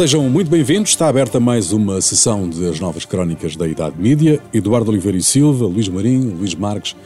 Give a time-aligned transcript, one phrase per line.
[0.00, 0.92] Sejam muito bem-vindos.
[0.92, 4.42] Está aberta mais uma sessão das novas crónicas da Idade Mídia.
[4.50, 6.96] Eduardo Oliveira e Silva, Luís Marinho, Luís Marques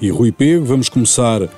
[0.00, 0.64] e Rui Pego.
[0.64, 1.50] Vamos começar, uh,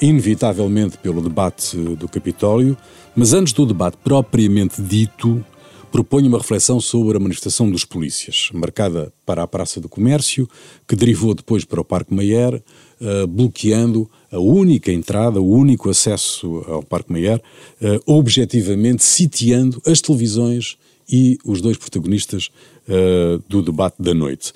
[0.00, 2.76] inevitavelmente, pelo debate do Capitólio.
[3.14, 5.44] Mas antes do debate propriamente dito,
[5.92, 10.48] proponho uma reflexão sobre a manifestação dos polícias, marcada para a Praça do Comércio,
[10.88, 12.60] que derivou depois para o Parque Mayer,
[13.00, 17.40] uh, bloqueando a única entrada, o único acesso ao Parque Mayer,
[17.80, 20.78] uh, objetivamente sitiando as televisões
[21.08, 22.48] e os dois protagonistas
[22.88, 24.54] uh, do debate da noite.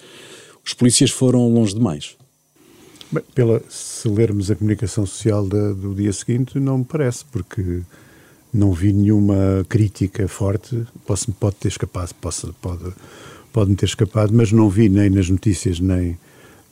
[0.65, 2.17] Os polícias foram longe demais.
[3.13, 7.83] Bem, pela, se lermos a comunicação social da, do dia seguinte, não me parece, porque
[8.53, 12.93] não vi nenhuma crítica forte, posso, pode ter escapado, posso, pode,
[13.53, 16.19] pode me ter escapado, mas não vi nem nas notícias nem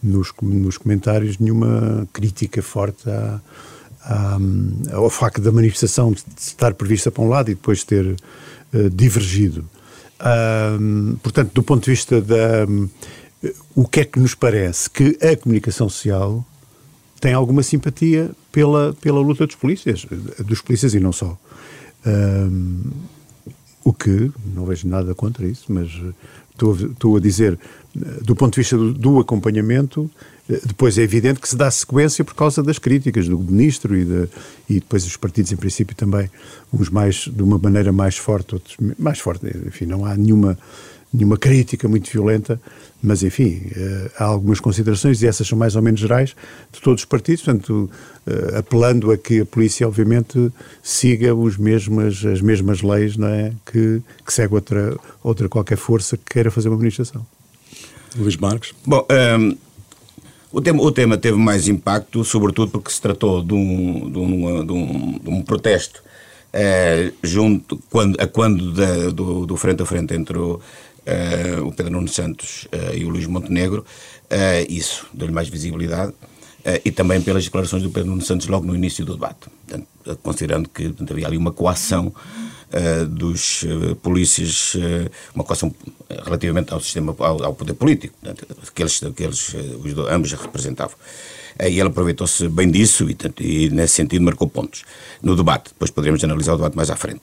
[0.05, 3.41] nos, nos comentários nenhuma crítica forte à,
[4.03, 4.39] à,
[4.93, 9.65] ao facto da manifestação estar prevista para um lado e depois ter uh, divergido.
[11.23, 12.67] Portanto, do ponto de vista da.
[12.69, 12.89] Um,
[13.75, 14.89] o que é que nos parece?
[14.89, 16.43] Que a comunicação social
[17.21, 20.07] tem alguma simpatia pela, pela luta dos polícias,
[20.39, 21.39] dos polícias e não só.
[23.85, 25.91] O que, não vejo nada contra isso, mas
[26.55, 27.59] estou, estou a dizer,
[28.23, 30.11] do ponto de vista do, do, acompanhamento,
[30.49, 34.29] depois é evidente que se dá sequência por causa das críticas do ministro e, de,
[34.69, 36.31] e depois os partidos, em princípio, também,
[36.73, 39.47] uns mais, de uma maneira mais forte, outros mais forte.
[39.67, 40.59] Enfim, não há nenhuma
[41.15, 42.61] nenhuma crítica muito violenta,
[43.01, 46.35] mas enfim, uh, há algumas considerações e essas são mais ou menos gerais
[46.73, 47.89] de todos os partidos, portanto,
[48.27, 50.51] uh, apelando a que a polícia, obviamente,
[50.83, 53.53] siga os mesmas, as mesmas leis não é?
[53.65, 57.25] que, que segue outra, outra qualquer força que queira fazer uma administração.
[58.17, 58.73] Luís Marques.
[58.85, 59.57] Bom, um, ehm,
[60.53, 64.67] o, tema, o tema teve mais impacto, sobretudo porque se tratou de um, de um,
[64.67, 66.03] de um, de um protesto
[66.55, 70.61] uh, junto, quando, a quando da, do, do frente a frente entre o
[71.65, 73.85] o Pedro Nuno Santos uh, e o Luís Montenegro,
[74.31, 76.13] uh, isso deu-lhe mais visibilidade,
[76.83, 79.87] e também pelas declarações do Pedro Nuno Santos logo no início do debate, portanto,
[80.23, 82.11] considerando que portanto, havia ali uma coação
[83.11, 83.67] dos
[84.03, 84.73] polícias,
[85.35, 85.75] uma coação
[86.25, 89.55] relativamente ao sistema, ao, ao poder político, portanto, que eles, que eles
[89.85, 90.97] os ambos representavam.
[91.61, 94.85] E ele aproveitou-se bem disso e, e, nesse sentido, marcou pontos
[95.23, 95.69] no debate.
[95.69, 97.21] Depois poderemos analisar o debate mais à frente.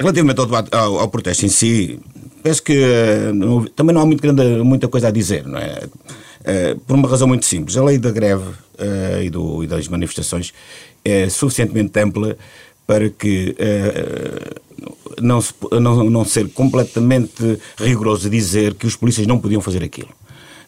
[0.00, 2.00] Relativamente ao, debate, ao, ao protesto em si,
[2.42, 5.82] penso que eh, não, também não há muito grande, muita coisa a dizer, não é?
[6.40, 7.76] Uh, por uma razão muito simples.
[7.76, 10.54] A lei da greve uh, e, do, e, das manifestações
[11.04, 12.38] é suficientemente ampla
[12.86, 13.54] para que
[15.20, 15.44] não,
[15.78, 20.08] não, não ser completamente rigoroso dizer que os polícias não podiam fazer aquilo.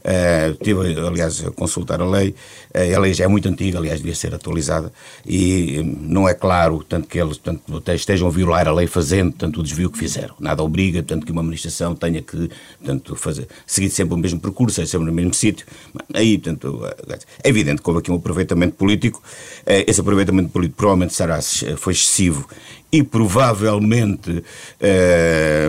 [0.00, 2.34] Uh, tive, aliás, a consultar a lei.
[2.74, 4.92] Uh, a lei já é muito antiga, aliás, devia ser atualizada
[5.26, 9.32] e um, não é claro, tanto que eles tanto, estejam a violar a lei fazendo
[9.32, 10.34] tanto o desvio que fizeram.
[10.40, 12.50] Nada obriga, tanto que uma administração tenha que
[12.84, 15.66] tanto, fazer, seguir sempre o mesmo percurso, é sempre no mesmo sítio.
[16.14, 16.80] Aí, tanto,
[17.42, 19.22] é evidente que houve aqui um aproveitamento político.
[19.66, 21.40] Uh, esse aproveitamento político provavelmente será,
[21.76, 22.48] foi excessivo
[22.92, 24.42] e provavelmente
[24.80, 25.68] eh,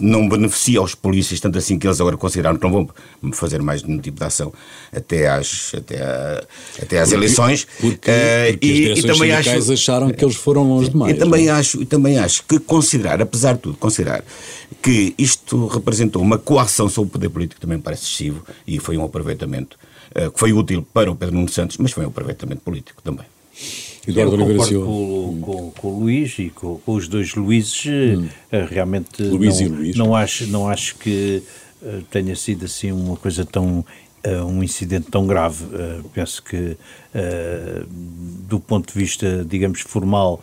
[0.00, 2.88] não beneficia aos polícias, tanto assim que eles agora consideraram que não
[3.22, 4.52] vão fazer mais nenhum tipo de ação
[4.92, 6.44] até às, até, a,
[6.82, 7.66] até às porque, eleições.
[7.78, 11.14] Porque, uh, porque e, e também acho, acharam que eles foram longe demais.
[11.14, 11.50] E também, é?
[11.50, 14.24] acho, e também acho que considerar, apesar de tudo, considerar
[14.82, 19.04] que isto representou uma coação sobre o poder político também parece excessivo e foi um
[19.04, 19.76] aproveitamento
[20.16, 23.26] uh, que foi útil para o Pedro Nuno Santos, mas foi um aproveitamento político também.
[24.08, 24.86] Eduardo Eu Oliveira Silva.
[24.86, 28.28] Com, com, com, o Luís e com, com os dois Luíses, hum.
[28.50, 29.96] Eh, realmente Luís não, e Luís.
[29.96, 31.42] não acho, não acho que
[31.82, 33.84] uh, tenha sido assim uma coisa tão
[34.26, 35.64] uh, um incidente tão grave.
[35.64, 36.76] Uh, penso que
[38.48, 40.40] do ponto de vista, digamos, formal,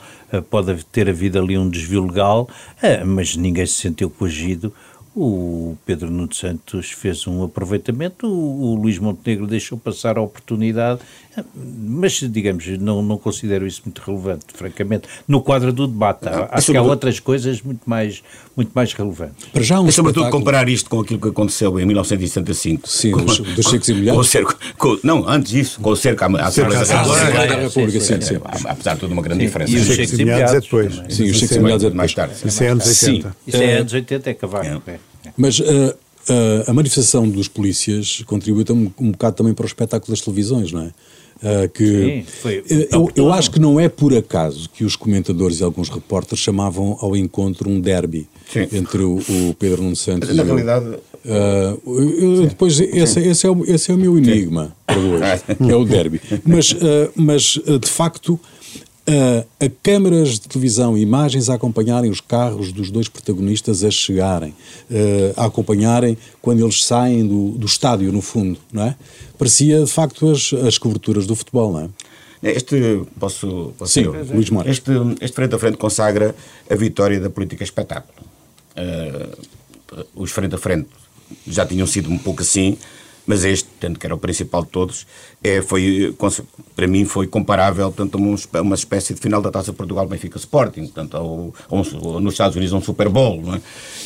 [0.50, 2.50] pode ter havido ali um desvio legal,
[3.06, 4.74] mas ninguém se sentiu coagido
[5.16, 11.00] o Pedro Nuno Santos fez um aproveitamento, o, o Luís Montenegro deixou passar a oportunidade,
[11.56, 15.08] mas, digamos, não, não considero isso muito relevante, francamente.
[15.26, 18.22] No quadro do debate, há, acho que há outras coisas muito mais,
[18.58, 19.46] muito mais relevantes.
[19.54, 22.88] Para já um é sobretudo comparar isto com aquilo que aconteceu em 1975.
[22.88, 26.48] Sim, com, dos, dos o cerco, com, não, antes disso, com o cerco à, à
[26.48, 28.02] Assembleia da República.
[28.02, 28.36] Sim, sim,
[28.66, 29.72] Apesar de tudo, uma grande diferença.
[29.72, 30.94] E os cercos imobiliários é depois.
[31.10, 32.36] Sim, os cercos imobiliários é mais tarde.
[32.46, 33.36] Isso é anos 80.
[33.48, 34.84] Isso é anos 80, é Cavaco.
[35.38, 40.12] Mas uh, uh, a manifestação dos polícias contribuiu um, um bocado também para o espetáculo
[40.12, 40.92] das televisões, não é?
[41.36, 45.60] Uh, que Sim, foi, eu, eu acho que não é por acaso que os comentadores
[45.60, 48.68] e alguns repórteres chamavam ao encontro um derby Sim.
[48.72, 50.96] entre o, o, Pedro Nuno Santos Na e realidade.
[51.84, 55.24] O, uh, depois, esse, esse, é o, esse é o meu enigma para hoje.
[55.70, 56.22] é o derby.
[56.46, 58.40] Mas, uh, mas de facto,
[59.08, 64.54] a, a câmaras de televisão imagens a acompanharem os carros dos dois protagonistas a chegarem,
[65.38, 68.96] a acompanharem quando eles saem do, do estádio, no fundo, não é?
[69.38, 71.90] Parecia, de facto, as, as coberturas do futebol, não é?
[72.44, 74.78] Este, posso, posso Sim, eu, Luís Marques.
[74.78, 76.36] Este, este frente a frente consagra
[76.70, 78.28] a vitória da política espetáculo.
[78.78, 80.88] Uh, os frente a frente
[81.48, 82.78] já tinham sido um pouco assim,
[83.26, 85.08] mas este, tanto que era o principal de todos,
[85.44, 86.16] é, foi,
[86.76, 91.18] para mim foi comparável tanto a uma espécie de final da Taça Portugal-Benfica Sporting, portanto,
[91.18, 93.62] ao, ao, nos Estados Unidos um Super Bowl, não é?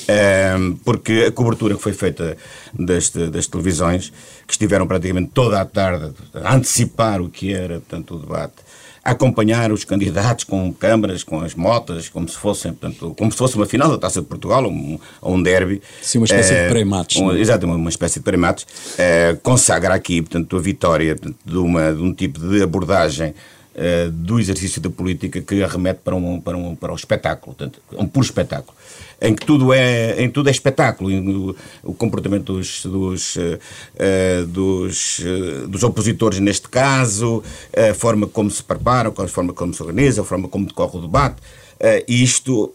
[0.07, 0.55] é?
[0.83, 2.37] porque a cobertura que foi feita
[2.73, 4.11] deste, das televisões,
[4.47, 8.55] que estiveram praticamente toda a tarde a antecipar o que era, portanto, o debate,
[9.03, 13.55] acompanhar os candidatos com câmaras, com as motas, como se fossem, portanto, como se fosse
[13.55, 15.81] uma final da Taça de Portugal ou um, um derby.
[16.01, 17.21] Sim, uma espécie é, de pré-mates.
[17.21, 17.39] Um, é?
[17.39, 18.67] exatamente, uma espécie de pré-mates.
[18.97, 23.33] É, consagra aqui, portanto, a vitória portanto, de, uma, de um tipo de abordagem
[23.79, 27.81] uh, do exercício da política que arremete para, um, para, um, para um espetáculo, portanto,
[27.93, 28.77] um puro espetáculo
[29.21, 31.09] em que tudo é, em tudo é espetáculo.
[31.11, 37.43] O, o comportamento dos, dos, uh, dos, uh, dos, opositores, neste caso,
[37.75, 41.01] a forma como se preparam, a forma como se organiza, a forma como decorre o
[41.01, 41.41] debate.
[41.79, 42.73] Uh, isto,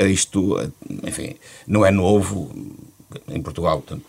[0.00, 0.72] isto,
[1.02, 1.36] enfim,
[1.66, 2.50] não é novo
[3.28, 3.80] em Portugal.
[3.80, 4.04] Portanto,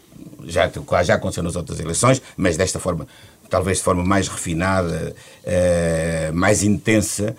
[0.46, 0.72] já,
[1.04, 3.08] já aconteceu nas outras eleições, mas desta forma,
[3.56, 5.16] talvez de forma mais refinada,
[6.34, 7.34] mais intensa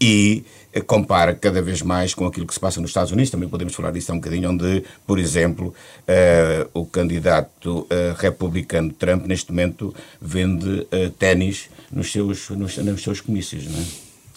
[0.00, 0.42] e
[0.86, 3.90] compara cada vez mais com aquilo que se passa nos Estados Unidos, também podemos falar
[3.90, 10.80] disso um bocadinho, onde, por exemplo, uh, o candidato uh, republicano Trump, neste momento, vende
[10.80, 13.84] uh, ténis nos seus, nos, nos seus comícios, não é?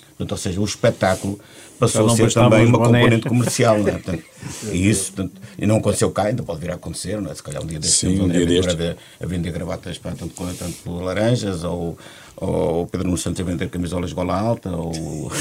[0.09, 1.39] Portanto, ou seja, o espetáculo
[1.79, 3.91] passou a ser também uma componente comercial, não é?
[3.93, 4.23] Portanto,
[4.71, 7.35] e isso, portanto, e não aconteceu cá, ainda pode vir a acontecer, não é?
[7.35, 8.97] Se calhar um dia destes, Sim, um dia deste.
[9.21, 11.97] A, vender gravatas para, tanto, tanto laranjas ou
[12.37, 15.31] ou o Pedro Nuno Santos a vender camisolas gola alta, ou, ou,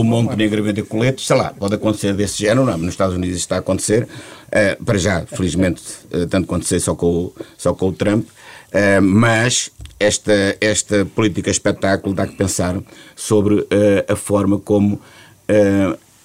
[0.00, 3.36] o Montenegro a vender coletes, sei lá, pode acontecer desse género, não, nos Estados Unidos
[3.38, 5.82] está a acontecer, uh, para já, felizmente,
[6.12, 12.14] uh, tanto sei, só com, só com o Trump, uh, mas esta, esta política espetáculo
[12.14, 12.80] dá que pensar
[13.14, 13.66] sobre
[14.08, 15.00] a forma como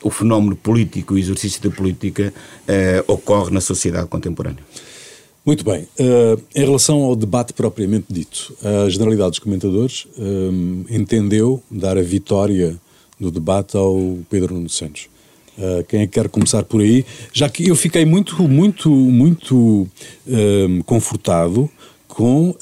[0.02, 2.34] o fenómeno político, o exercício da política
[3.08, 4.64] ocorre na sociedade contemporânea.
[5.46, 5.88] Muito bem.
[6.00, 12.02] Uh, em relação ao debate propriamente dito, a generalidade dos comentadores uh, entendeu dar a
[12.04, 12.78] vitória
[13.20, 15.08] do debate ao Pedro Nuno Santos.
[15.58, 17.04] Uh, quem é que quer começar por aí?
[17.34, 19.88] Já que eu fiquei muito, muito, muito
[20.86, 21.68] confortado
[22.20, 22.54] com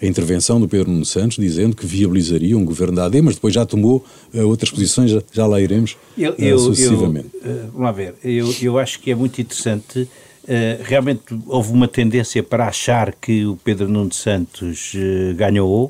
[0.00, 3.52] a intervenção do Pedro Nuno Santos, dizendo que viabilizaria um governo da AD, mas depois
[3.52, 7.30] já tomou outras posições, já, já lá iremos eu, eu, sucessivamente.
[7.42, 10.08] Eu, vamos lá ver, eu, eu acho que é muito interessante
[10.46, 15.86] Uh, realmente houve uma tendência para achar que o Pedro Nuno Santos uh, ganhou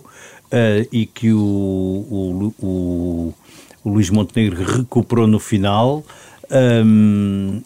[0.47, 3.35] uh, e que o, o, o,
[3.85, 6.03] o, Luís Montenegro recuperou no final.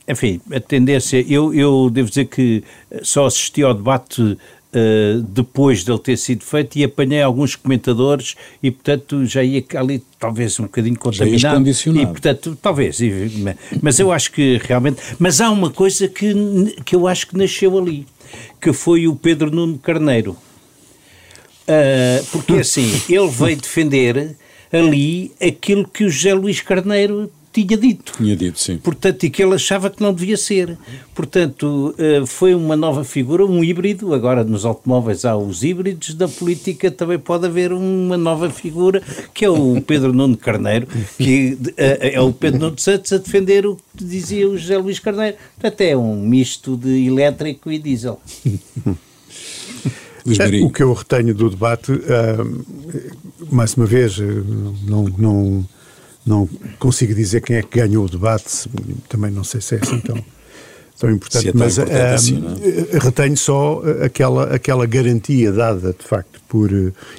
[0.09, 2.63] Enfim, a tendência, eu, eu devo dizer que
[3.03, 8.71] só assisti ao debate uh, depois dele ter sido feito e apanhei alguns comentadores e,
[8.71, 11.39] portanto, já ia ali talvez um bocadinho contaminado.
[12.03, 12.99] E, portanto, talvez.
[13.83, 15.01] Mas eu acho que realmente.
[15.19, 16.35] Mas há uma coisa que,
[16.85, 18.07] que eu acho que nasceu ali,
[18.61, 20.37] que foi o Pedro Nuno Carneiro.
[21.63, 24.37] Uh, porque assim, ele veio defender
[24.73, 28.13] ali aquilo que o José Luís Carneiro tinha dito.
[28.17, 28.79] Tinha dito, sim.
[28.79, 30.79] Portanto, e que ele achava que não devia ser.
[31.13, 34.15] Portanto, eh, foi uma nova figura, um híbrido.
[34.15, 39.03] Agora, nos automóveis há os híbridos, da política também pode haver uma nova figura,
[39.35, 40.87] que é o Pedro Nuno Carneiro,
[41.19, 45.01] que eh, é o Pedro Nuno Santos a defender o que dizia o José Luís
[45.01, 45.37] Carneiro.
[45.59, 48.21] Portanto, é um misto de elétrico e diesel.
[50.63, 51.91] o que eu retenho do debate,
[53.51, 54.19] mais uma vez,
[54.87, 55.67] não, não
[56.31, 58.69] não consigo dizer quem é que ganhou o debate,
[59.09, 60.25] também não sei se é assim tão,
[60.99, 62.45] tão importante, é mas importante assim,
[62.93, 62.99] é?
[62.99, 66.71] retenho só aquela, aquela garantia dada, de facto, por,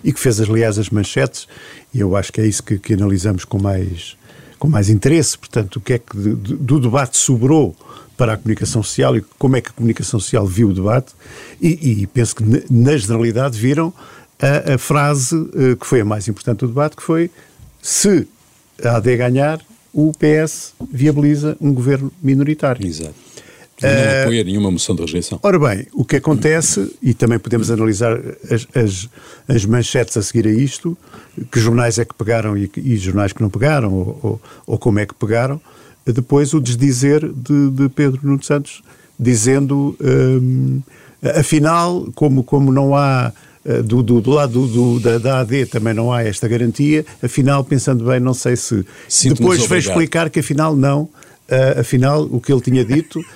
[0.04, 1.48] e que fez, aliás, as manchetes,
[1.94, 4.16] e eu acho que é isso que, que analisamos com mais,
[4.58, 7.76] com mais interesse, portanto, o que é que de, de, do debate sobrou
[8.16, 11.14] para a comunicação social e como é que a comunicação social viu o debate,
[11.62, 13.94] e, e penso que na generalidade viram
[14.40, 15.36] a, a frase
[15.80, 17.30] que foi a mais importante do debate, que foi
[17.82, 18.28] se
[18.84, 19.60] a AD ganhar,
[19.94, 22.86] o PS viabiliza um governo minoritário.
[22.86, 23.14] Exato.
[23.82, 25.40] Não uh, apoia nenhuma moção de rejeição.
[25.42, 29.10] Ora bem, o que acontece, e também podemos analisar as, as,
[29.48, 30.96] as manchetes a seguir a isto,
[31.52, 35.00] que jornais é que pegaram e, e jornais que não pegaram, ou, ou, ou, como
[35.00, 35.60] é que pegaram,
[36.06, 38.84] depois o desdizer de, de Pedro Nuno Santos,
[39.20, 40.82] dizendo um,
[41.24, 43.32] Afinal, como, como não há
[43.84, 48.06] do, do, do lado do, da, da, AD também não há esta garantia, afinal, pensando
[48.06, 48.86] bem, não sei se.
[49.26, 53.24] Depois vai explicar que afinal não, uh, afinal, o que ele tinha dito.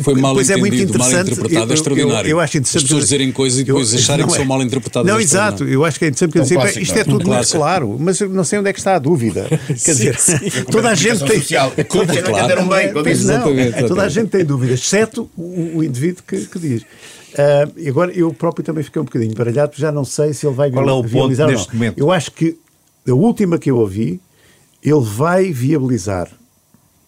[0.00, 1.12] Foi mal pois entendido, é muito interessante.
[1.12, 2.28] mal interpretado, é extraordinário.
[2.28, 2.76] Eu, eu, acho interessante.
[2.78, 4.36] As pessoas dizerem coisas e depois eu, acharem que é.
[4.36, 5.10] são mal interpretadas.
[5.10, 5.64] Não, é exato.
[5.64, 8.20] Eu acho que é interessante porque um dizer, isto é tudo um muito claro, mas
[8.20, 9.46] eu não sei onde é que está a dúvida.
[9.66, 10.16] Quer dizer,
[10.70, 11.40] toda a gente tem.
[11.40, 11.72] Social.
[11.88, 12.68] Toda, claro.
[12.68, 16.82] bem, não, toda a gente tem dúvidas, exceto o, o indivíduo que, que diz.
[16.82, 20.70] Uh, agora, eu próprio também fiquei um bocadinho baralhado, já não sei se ele vai
[20.70, 21.98] Qual é o viabilizar ponto neste momento?
[21.98, 22.56] Eu acho que
[23.08, 24.20] a última que eu ouvi,
[24.82, 26.28] ele vai viabilizar.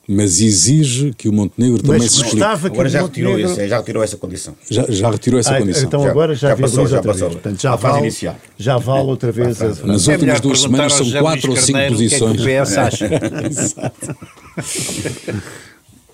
[0.09, 2.43] Mas exige que o Montenegro também Mas se explique.
[2.43, 3.61] Agora já retirou, Montenegro...
[3.61, 4.55] esse, já retirou essa condição.
[4.71, 5.83] Já, já retirou essa ah, condição.
[5.85, 7.31] Então já, agora já, já passou, já passou.
[7.31, 8.11] Portanto, já, vale,
[8.57, 9.61] já vale outra vez.
[9.61, 9.69] A...
[9.85, 12.41] Nas últimas duas semanas são quatro ou cinco posições.
[12.41, 13.11] O que é que o PS acha?
[13.51, 14.17] Exato.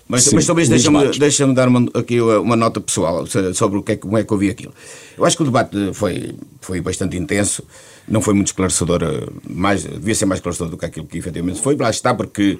[0.07, 3.93] Mas, Sim, mas talvez deixa-me deixa dar uma, aqui uma nota pessoal sobre o que
[3.93, 4.73] é, como é que eu vi aquilo.
[5.17, 7.63] Eu acho que o debate foi, foi bastante intenso,
[8.07, 11.61] não foi muito esclarecedor, eh, mais, devia ser mais esclarecedor do que aquilo que efetivamente
[11.61, 11.75] foi.
[11.77, 12.59] Lá está, porque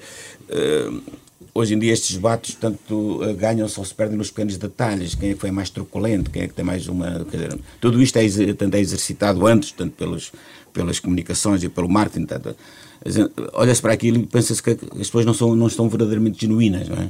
[0.50, 1.02] uh,
[1.54, 5.16] hoje em dia estes debates tanto uh, ganham só se perdem nos pequenos detalhes.
[5.16, 7.26] Quem é que foi mais truculento, quem é que tem mais uma.
[7.30, 10.32] Dizer, tudo isto é, tanto é exercitado antes, tanto pelos,
[10.74, 12.26] pelas comunicações e pelo marketing.
[12.26, 12.56] Tanto,
[13.54, 16.98] olha-se para aquilo e pensa-se que as pessoas não, são, não estão verdadeiramente genuínas, não
[16.98, 17.10] é?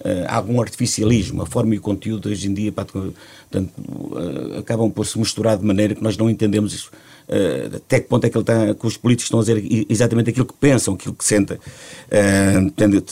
[0.00, 1.42] uh, algum artificialismo.
[1.42, 5.64] A forma e o conteúdo hoje em dia portanto, uh, acabam por se misturar de
[5.64, 6.90] maneira que nós não entendemos
[7.32, 10.30] uh, até que ponto é que, ele está, que os políticos estão a dizer exatamente
[10.30, 11.58] aquilo que pensam, aquilo que sentem.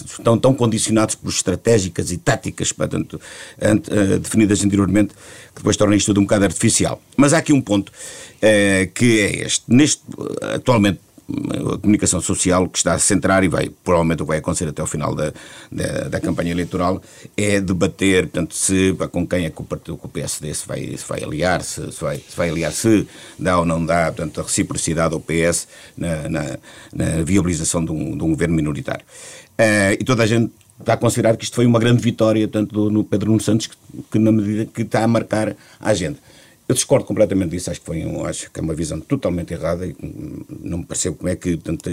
[0.06, 3.20] estão tão condicionados por estratégicas e táticas portanto,
[4.20, 5.14] definidas anteriormente
[5.48, 7.00] que depois torna isto tudo um bocado artificial.
[7.16, 7.92] Mas há aqui um ponto
[8.94, 9.64] que é este.
[9.68, 10.02] Neste,
[10.54, 11.00] atualmente,
[11.74, 14.80] a comunicação social que está a centrar e vai, provavelmente o que vai acontecer até
[14.80, 15.32] ao final da,
[15.70, 17.02] da, da campanha eleitoral,
[17.36, 21.06] é debater, portanto, se, com quem é que o, partido, o PSD se vai, se
[21.08, 23.06] vai aliar, se, se, vai, se vai aliar, se
[23.38, 26.58] dá ou não dá, portanto, a reciprocidade ao PS na, na,
[26.92, 29.04] na viabilização de um, de um governo minoritário.
[29.58, 32.90] Uh, e toda a gente está a considerar que isto foi uma grande vitória, tanto
[32.90, 33.76] no Pedro Nuno Santos, que,
[34.12, 36.18] que na medida que está a marcar a agenda.
[36.70, 39.84] Eu discordo completamente disso, acho que, foi um, acho que é uma visão totalmente errada
[39.84, 39.96] e
[40.62, 41.90] não me percebo como é que tanto,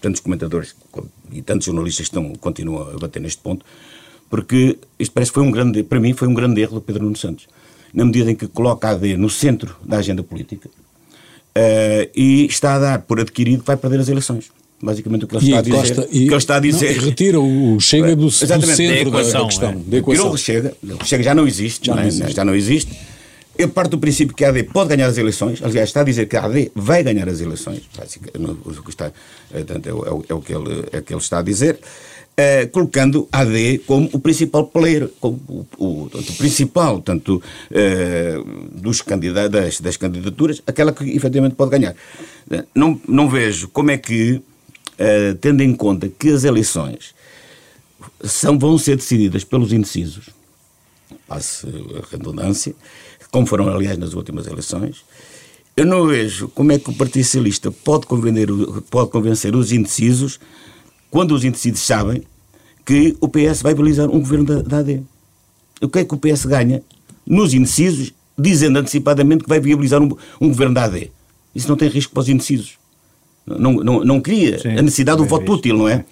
[0.00, 0.74] tantos comentadores
[1.30, 3.66] e tantos jornalistas estão, continuam a bater neste ponto,
[4.30, 7.02] porque isto parece que foi um grande, para mim foi um grande erro do Pedro
[7.02, 7.46] Nuno Santos,
[7.92, 12.76] na medida em que coloca a AD no centro da agenda política uh, e está
[12.76, 14.50] a dar por adquirido que vai perder as eleições
[14.82, 16.96] basicamente o que ele, está a, dizer, Costa, e, ele está a dizer.
[16.96, 19.70] Não, retira o Chega do, do centro da, equação, da questão.
[19.70, 19.76] É.
[19.86, 20.30] Da equação.
[20.30, 22.06] o Chega, o Chega já não existe, já não, é?
[22.06, 22.32] existe.
[22.34, 22.92] já não existe.
[23.56, 26.26] Eu parto do princípio que a AD pode ganhar as eleições, aliás, está a dizer
[26.26, 27.82] que a AD vai ganhar as eleições,
[28.48, 29.12] o que está,
[29.52, 32.68] é, é, o, é o que ele, é o que ele está a dizer, uh,
[32.70, 39.00] colocando a AD como o principal player, como o, o, o principal, tanto uh, dos
[39.00, 41.94] candidatos, das, candidaturas, aquela que efetivamente pode ganhar.
[42.74, 44.42] Não, não vejo como é que,
[45.40, 47.14] tendo em conta que as eleições
[48.22, 50.28] são, vão ser decididas pelos indecisos,
[51.26, 52.74] passe a redundância,
[53.34, 55.04] como foram, aliás, nas últimas eleições.
[55.76, 58.46] Eu não vejo como é que o Partido Socialista pode convencer,
[58.88, 60.38] pode convencer os indecisos
[61.10, 62.22] quando os indecisos sabem
[62.86, 65.02] que o PS vai viabilizar um governo da, da AD.
[65.82, 66.80] O que é que o PS ganha
[67.26, 71.10] nos indecisos, dizendo antecipadamente que vai viabilizar um, um governo da AD?
[71.52, 72.78] Isso não tem risco para os indecisos.
[73.44, 76.04] Não, não, não cria Sim, a necessidade do voto útil, não é?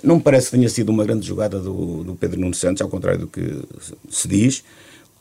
[0.00, 2.88] Não me parece que tenha sido uma grande jogada do, do Pedro Nuno Santos, ao
[2.88, 3.42] contrário do que
[4.08, 4.62] se diz.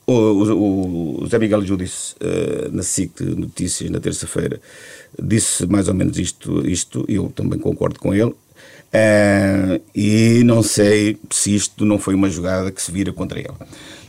[0.07, 4.61] O, o, o Zé Miguel Júdice, uh, na SIC Notícias, na terça-feira,
[5.19, 8.33] disse mais ou menos isto, isto e eu também concordo com ele.
[8.95, 13.53] Uh, e não sei se isto não foi uma jogada que se vira contra ele.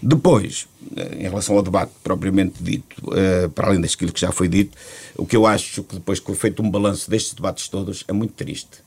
[0.00, 4.46] Depois, uh, em relação ao debate propriamente dito, uh, para além daquilo que já foi
[4.46, 4.76] dito,
[5.16, 8.12] o que eu acho que depois que foi feito um balanço destes debates todos é
[8.12, 8.84] muito triste.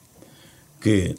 [0.80, 1.16] Que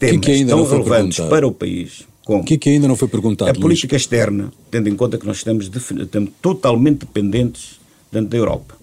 [0.00, 2.40] temas que que tão relevantes para o país como?
[2.40, 5.26] O que é que ainda não foi perguntado, A política externa, tendo em conta que
[5.26, 7.78] nós estamos, estamos totalmente dependentes
[8.10, 8.76] dentro da Europa.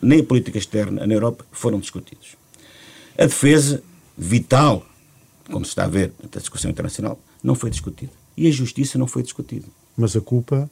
[0.00, 2.36] Nem a política externa na Europa foram discutidos.
[3.18, 3.82] A defesa,
[4.16, 4.86] vital,
[5.50, 8.12] como se está a ver na discussão internacional, não foi discutida.
[8.36, 9.66] E a justiça não foi discutida.
[9.96, 10.70] Mas a culpa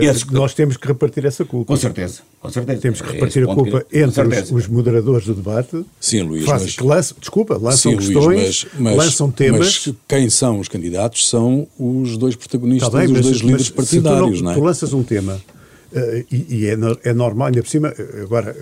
[0.00, 1.72] Esse, nós temos que repartir essa culpa.
[1.72, 2.80] Com certeza, com certeza.
[2.80, 5.84] Temos que repartir a culpa que, entre os, os, moderadores do debate.
[6.00, 6.44] Sim, Luís.
[6.44, 9.60] Faz, mas, que lançam, desculpa, lançam sim, questões, Luís, mas, mas, lançam temas.
[9.86, 14.38] Mas quem são os candidatos são os dois protagonistas, tá bem, os dois líderes partidários,
[14.38, 14.54] tu não, é?
[14.54, 18.56] Tu lanças um tema uh, e, e é, é, normal, ainda por cima, agora,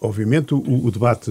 [0.00, 1.30] obviamente, o, o, debate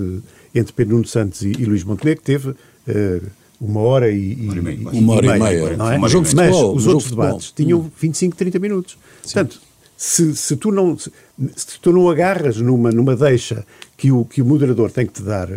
[0.56, 2.50] entre Pedro Nuno Santos e, e Luís Montenegro teve.
[2.50, 5.78] Uh, uma hora e, Uma hora e meia, uma hora e meia.
[5.78, 5.98] não é?
[5.98, 8.98] Mas futebol, os outros debates tinham 25, 30 minutos.
[9.22, 9.60] Portanto,
[9.96, 11.12] se, se tu não se,
[11.56, 13.66] se tu não agarras numa, numa deixa
[13.98, 15.50] que o, que o moderador tem que te dar,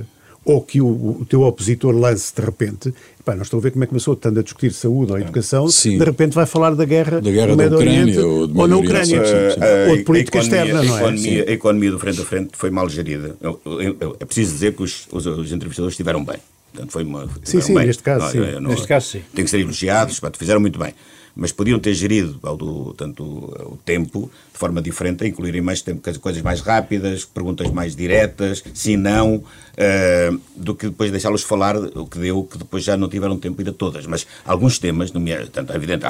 [0.45, 3.83] ou que o, o teu opositor lance de repente, pá, não estou a ver como
[3.83, 5.99] é que começou estando a discutir saúde ou educação, Sim.
[5.99, 9.33] de repente vai falar da guerra, Da guerra no Ucrânia Oriente ou na Ucrânia, sim,
[9.55, 9.91] sim.
[9.91, 11.00] Ou de política economia, externa, não é?
[11.00, 13.35] a economia, a economia do frente a frente foi mal gerida.
[13.41, 16.37] Eu- eu- eu- É preciso dizer que os, os, os entrevistadores estiveram bem.
[16.76, 17.87] Portanto, foi uma, estiveram sim, bem.
[17.87, 18.38] neste caso, sim.
[18.38, 19.23] eu Neste caso, sim.
[19.35, 20.95] Tem que ser elogiados, pá, fizeram muito bem.
[21.35, 25.83] Mas podiam ter gerido do, tanto o o tempo de forma diferente, a incluírem mais
[25.83, 29.45] tempo, coisas- mais rápidas, perguntas mais diretas, sim, não,
[29.76, 33.61] eh, do que depois deixá-los falar, o que deu, que depois já não tiveram tempo
[33.61, 34.06] ainda todas.
[34.06, 36.04] Mas alguns temas, nomeadamente, tanto é evidente,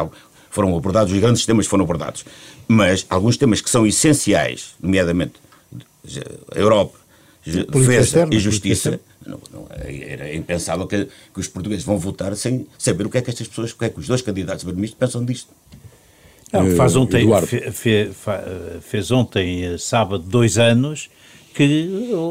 [0.50, 2.24] foram abordados, os grandes temas foram abordados.
[2.68, 5.34] Mas alguns temas que são essenciais, nomeadamente
[6.54, 6.96] a Europa,
[7.44, 13.06] defesa e justiça, não, não, era impensável que, que os portugueses vão votar sem saber
[13.06, 14.98] o que é que estas pessoas, o que é que os dois candidatos a primeiro-ministro
[14.98, 15.50] pensam disto.
[16.52, 17.46] Não, faz Eh, ontem, Eduardo.
[17.46, 18.10] fe- fe-
[18.80, 21.10] fez ontem, eh, sábado, dois anos
[21.54, 21.64] que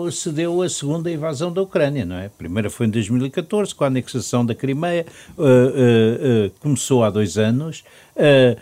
[0.08, 2.28] eh, se deu a segunda invasão da Ucrânia, não é?
[2.28, 5.06] A primeira foi em 2014, com a anexação da Crimeia,
[5.38, 7.84] eh, eh, eh, começou há dois anos.
[8.16, 8.56] Eh,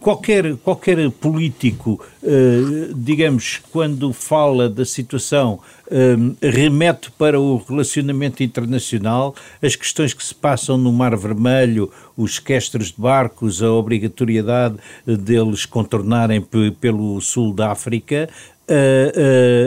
[0.00, 5.60] qualquer, qualquer político, eh, digamos, quando fala da situação,
[5.90, 12.36] eh, remete para o relacionamento internacional, as questões que se passam no Mar Vermelho, os
[12.36, 14.76] sequestros de barcos, a obrigatoriedade
[15.06, 18.28] deles contornarem pe- pelo sul da África,
[18.68, 19.12] eh,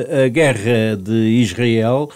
[0.10, 2.10] eh, a guerra de Israel,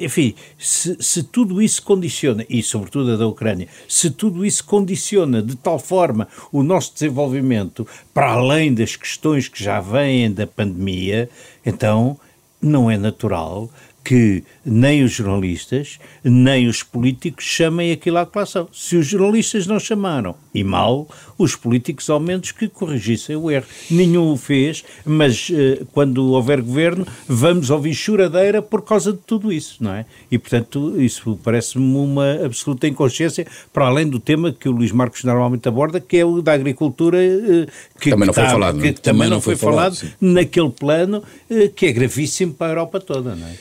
[0.00, 5.42] enfim, se, se tudo isso condiciona, e sobretudo a da Ucrânia, se tudo isso condiciona
[5.42, 11.28] de tal forma o nosso desenvolvimento, para além das questões que já vêm da pandemia,
[11.64, 12.18] então
[12.60, 13.70] não é natural
[14.04, 18.68] que nem os jornalistas, nem os políticos chamem aquilo à colação.
[18.72, 23.66] Se os jornalistas não chamaram, e mal, os políticos ao menos que corrigissem o erro.
[23.90, 29.52] Nenhum o fez, mas eh, quando houver governo, vamos ouvir choradeira por causa de tudo
[29.52, 30.04] isso, não é?
[30.30, 35.24] E, portanto, isso parece-me uma absoluta inconsciência, para além do tema que o Luís Marcos
[35.24, 37.66] normalmente aborda, que é o da agricultura, eh,
[37.98, 38.92] que Também não foi falado, não é?
[38.92, 43.34] que também não foi falado, naquele plano eh, que é gravíssimo para a Europa toda,
[43.34, 43.56] não é?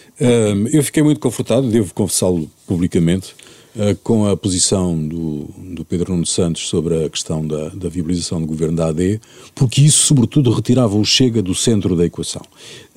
[0.71, 3.33] Eu fiquei muito confortado, devo confessá-lo publicamente,
[3.75, 8.39] uh, com a posição do, do Pedro Nuno Santos sobre a questão da, da viabilização
[8.41, 9.19] do governo da AD,
[9.55, 12.41] porque isso, sobretudo, retirava o Chega do centro da equação.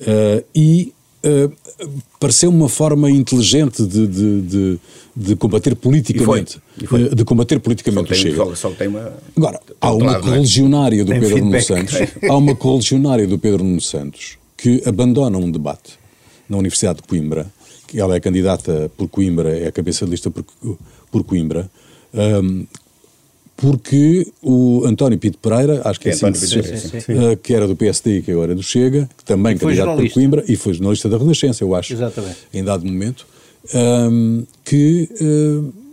[0.01, 0.93] Uh, e
[1.25, 1.51] uh,
[2.19, 4.79] pareceu uma forma inteligente de, de, de,
[5.15, 6.59] de combater politicamente.
[6.77, 7.15] E foi, e foi.
[7.15, 8.35] De combater Só politicamente o tem, Chega.
[8.37, 9.13] só, só tem uma.
[9.35, 10.21] Agora, há uma lado, é?
[10.21, 11.91] correligionária do Tem Pedro Nuno feedback.
[11.91, 16.04] Santos, há uma correligionária do Pedro Nuno Santos que abandona um debate
[16.49, 17.47] na Universidade de Coimbra,
[17.87, 20.45] que ela é candidata por Coimbra, é a cabeça de lista por,
[21.11, 21.69] por Coimbra,
[22.13, 22.65] hum,
[23.57, 27.33] porque o António Pinto Pereira, acho que é, É, assim que se Pinto chama, Pereira,
[27.33, 29.95] uh, que era do PSD e que agora é do Chega, que também foi candidato
[29.95, 30.13] por.
[30.13, 32.37] Coimbra e foi jornalista da Renascença, eu acho, Exatamente.
[32.53, 33.25] em dado momento,
[33.73, 35.84] hum, que p-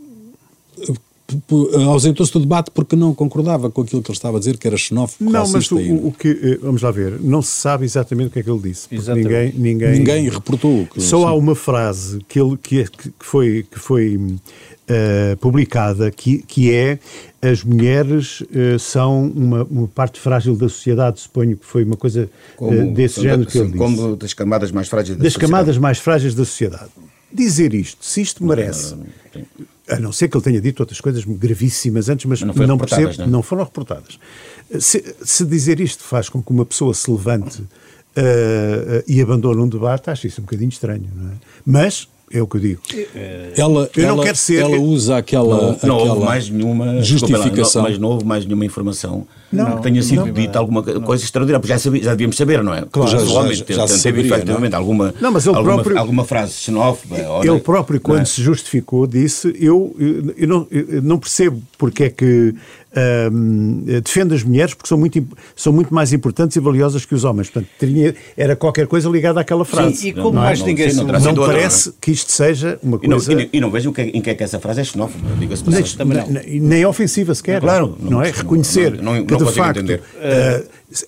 [1.87, 4.77] ausentou-se do debate porque não concordava com aquilo que ele estava a dizer, que era
[4.77, 5.75] xenófobo, Não, mas racista.
[5.75, 8.51] o, o que, eh, vamos lá ver, não se sabe exatamente o que é que
[8.51, 8.89] ele disse.
[8.93, 10.87] Ninguém, ninguém, Ninguém reportou.
[10.87, 14.21] que- Só há uma frase que, ele, que, é- que foi, que foi
[14.89, 16.99] eh, publicada que, que é
[17.41, 22.29] as mulheres eh, são uma, uma parte frágil da sociedade, suponho que foi uma coisa
[22.61, 23.79] eh, desse são género que ele sim, disse.
[23.85, 25.53] Como das camadas mais frágeis da das sociedade.
[25.53, 26.91] camadas mais frágeis da sociedade.
[27.35, 28.95] Dizer isto, se isto merece,
[29.33, 29.45] Sim.
[29.95, 32.79] A não ser que ele tenha dito outras coisas gravíssimas antes, mas não não, foram
[32.79, 33.43] percebo, reportadas, não, não é?
[33.43, 34.19] foram reportadas.
[34.79, 37.63] Se, se dizer isto faz com que uma pessoa se levante
[38.15, 41.35] eh, e abandone um debate, acho isso um bocadinho estranho, não é?
[41.65, 42.81] Mas, é o que eu digo.
[43.57, 47.03] Ela, Eu não ela, quero ser- ela usa aquela, Não, não aquela houve mais nenhuma
[47.03, 47.83] justificação.
[47.83, 50.33] lá, não, mas não houve mais nenhuma informação Não, que tenha sido não.
[50.33, 52.85] dita alguma coisa extraordinária, porque já, sabia- já devíamos saber, não é?
[52.91, 56.25] Claro, já- já- já se teve saberia, efetivamente alguma, Não, mas ele alguma, próprio- alguma
[56.25, 57.17] frase xenófoba.
[57.29, 58.19] ou Ele não- próprio, não é?
[58.19, 62.55] quando se justificou, disse: Eu, eu, eu não, eu não percebo porque é que
[64.03, 65.27] defende as mulheres, porque são muito,
[65.57, 67.49] são muito mais importantes e valiosas que os homens.
[67.51, 70.07] Portanto, teria, era qualquer coisa ligada àquela frase.
[70.07, 72.79] e- e como Não, mais não, ninguém sim, não Não outra, parece que isto seja
[72.83, 73.33] uma E não, coisa.
[73.33, 75.25] e não- e não vejo que é- em que é que essa frase é xenófoba,
[75.39, 75.83] diga-se nem,
[76.19, 76.29] não.
[76.29, 77.61] nem- nem ofensiva sequer.
[77.61, 78.31] Claro, não, não- é?
[78.31, 80.03] Reconhecer não- não- que não de facto entender.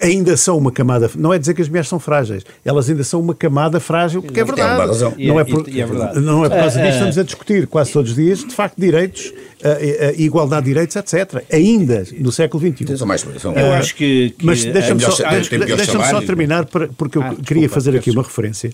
[0.01, 1.11] Eh, ainda são uma camada.
[1.17, 4.41] Não é dizer que as mulheres são frágeis, elas ainda são uma camada frágil, porque
[4.41, 4.87] é verdade.
[4.87, 5.15] razão.
[5.19, 6.21] Não é, E- por, e é verdade.
[6.21, 6.83] não é por causa Ah, disto ah.
[6.83, 10.71] que estamos a discutir quase todos os dias, de facto, direitos, eh, eh, igualdade de
[10.71, 11.43] direitos, etc.
[11.53, 12.97] Ainda no século XXI.
[12.97, 14.31] São mais, são, Eu acho que.
[14.39, 17.97] que Mas deixa-me melhor só, deixa- deixa-me só terminar, porque eu Ah, queria desculpa, fazer
[17.97, 18.71] aqui uma referência.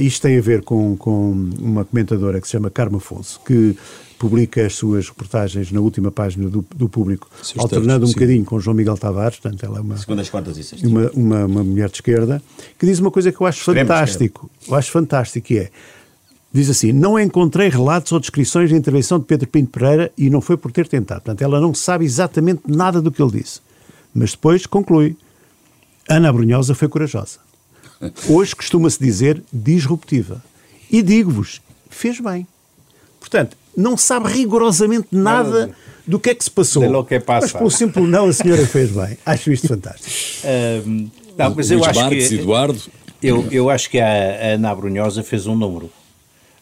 [0.00, 3.74] Isto tem a ver com, com uma comentadora que se chama Carmo Afonso, que
[4.18, 8.44] publica as suas reportagens na última página do, do público, Seus alternando textos, um bocadinho
[8.44, 10.90] com João Miguel Tavares, portanto, ela é uma, Segundas, quartas e sextas.
[10.90, 12.42] Uma, uma, uma, mulher de esquerda,
[12.78, 14.50] que diz uma coisa que eu acho Extremo fantástico.
[14.66, 15.70] Eu acho fantástico, que é,
[16.52, 20.40] diz assim, não encontrei relatos ou descrições da intervenção de Pedro Pinto Pereira e não
[20.40, 21.20] foi por ter tentado.
[21.20, 23.60] Portanto, ela não sabe exatamente nada do que ele disse.
[24.14, 25.16] Mas depois conclui,
[26.08, 27.38] Ana Brunhosa foi corajosa.
[28.28, 30.42] Hoje costuma-se dizer disruptiva.
[30.90, 32.46] E digo-vos, fez bem.
[33.20, 35.70] Portanto, não sabe rigorosamente nada
[36.06, 36.82] do que é que se passou.
[37.02, 37.46] De que passa.
[37.46, 39.18] Mas pelo simples não, a senhora fez bem.
[39.24, 40.10] Acho isto fantástico.
[40.86, 42.80] Um, não, mas eu acho Marques, que, Eduardo.
[43.22, 45.90] Eu, eu acho que a, a Ana Brunhosa fez um número.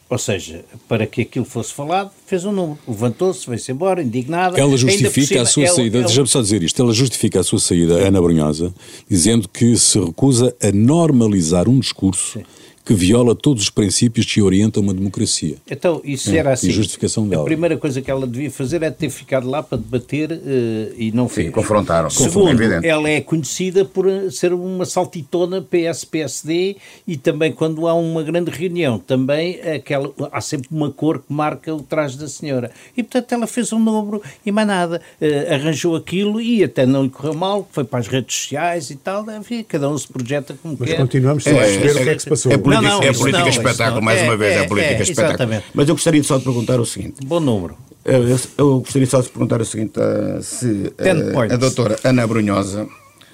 [0.08, 2.78] Ou seja, para que aquilo fosse falado, fez um número.
[2.86, 4.58] Levantou-se, veio-se embora, indignada.
[4.58, 6.06] Ela justifica cima, a sua ela, saída, ela...
[6.06, 8.72] deixa-me só dizer isto, ela justifica a sua saída, Ana Brunhosa,
[9.08, 12.44] dizendo que se recusa a normalizar um discurso Sim
[12.86, 15.56] que viola todos os princípios que orientam uma democracia.
[15.68, 16.68] Então, isso é, era assim.
[16.68, 17.42] E justificação dela.
[17.42, 21.10] A primeira coisa que ela devia fazer é ter ficado lá para debater uh, e
[21.12, 21.48] não fez.
[21.48, 22.08] Sim, confrontaram.
[22.08, 26.76] Segundo, é ela é conhecida por eh, ser uma saltitona PS-PSD
[27.08, 31.74] e também quando há uma grande reunião, também aquela, há sempre uma cor que marca
[31.74, 32.70] o traje da senhora.
[32.96, 35.02] E, portanto, ela fez um número e mais nada.
[35.20, 38.96] Uh, arranjou aquilo e até não lhe correu mal, foi para as redes sociais e
[38.96, 39.28] tal.
[39.36, 40.94] Enfim, cada um se projeta como Mas quer.
[40.94, 42.52] Mas continuamos sem é, perceber é, o que é que se passou.
[42.52, 45.02] É política, não, não, é política não, espetáculo, mais uma vez, é, é política é,
[45.02, 45.30] espetáculo.
[45.30, 45.64] Exatamente.
[45.74, 47.16] Mas eu gostaria só de perguntar o seguinte.
[47.24, 47.76] Bom número.
[48.04, 52.26] Eu, eu, eu gostaria só de perguntar o seguinte: uh, se uh, a doutora Ana
[52.26, 52.86] Brunhosa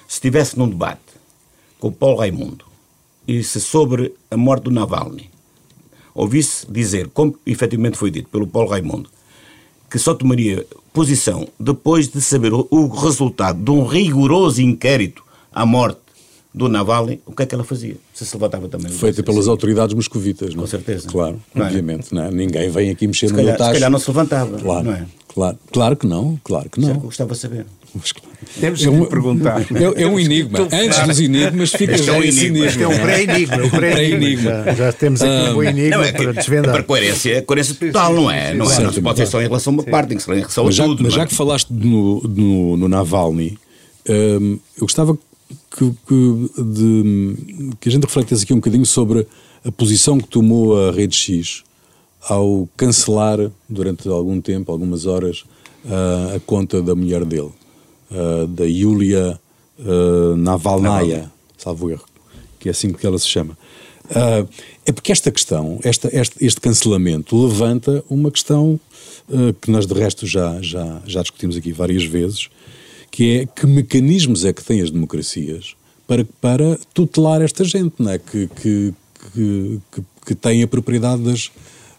[0.09, 1.01] se estivesse num debate
[1.79, 2.65] com o Paulo Raimundo
[3.27, 5.31] e se sobre a morte do Navalny
[6.15, 9.09] ouvisse dizer, como efetivamente foi dito pelo Paulo Raimundo,
[9.91, 15.65] que só tomaria posição depois de saber o, o resultado de um rigoroso inquérito à
[15.65, 16.02] morte
[16.55, 17.97] do Navalny, o que é que ela fazia?
[18.13, 18.93] Se se levantava também.
[18.93, 19.51] Feita pelas assim.
[19.51, 21.09] autoridades moscovitas, não Com certeza.
[21.09, 21.67] Claro, não é?
[21.69, 22.15] obviamente.
[22.15, 22.31] Não é?
[22.31, 23.71] Ninguém vem aqui mexer se no calhar, tacho.
[23.71, 25.07] Se calhar não se levantava, claro, não é?
[25.33, 26.89] Claro, claro que não, claro que não.
[26.89, 27.67] Isso é que eu gostava de saber.
[27.95, 28.37] Mas, claro.
[28.61, 29.63] Temos é um, perguntar.
[29.73, 30.59] É, é um enigma.
[30.61, 32.67] Antes dos enigmas fica já é um enigma.
[32.67, 33.57] Este é um pré-enigma.
[33.57, 34.51] Um pré-enigma.
[34.65, 36.71] Já, já, temos aqui um, bom enigma não, é, para desvendar.
[36.71, 38.53] É para coerência, coerência total, não é?
[38.53, 38.81] Não, é?
[38.81, 40.65] não se pode ser só em relação a uma parte, tem que ser em relação
[40.65, 41.03] mas a tudo.
[41.03, 43.59] Mas já que falaste no, no, no Navalny,
[44.09, 45.23] hum, eu gostava que,
[45.77, 45.85] que,
[46.57, 49.27] de, que a gente refletisse aqui um bocadinho sobre
[49.65, 51.65] a posição que tomou a Rede X
[52.29, 55.45] ao cancelar durante algum tempo, algumas horas,
[55.85, 57.51] uh, a conta da mulher dele,
[58.11, 59.41] uh, da Yulia
[59.79, 62.05] uh, Navalnaya, salvo erro,
[62.59, 63.57] que é assim que ela se chama.
[64.07, 64.49] Uh,
[64.85, 68.79] é porque esta questão, esta, este, este cancelamento, levanta uma questão
[69.63, 72.51] que nós de resto já, já, já discutimos aqui várias vezes,
[73.13, 75.77] que é que mecanismos é que têm as democracias
[76.09, 78.19] para, para tutelar esta gente, não é?
[78.19, 78.95] que, que,
[79.35, 79.81] que,
[80.27, 81.53] que, têm a propriedade das,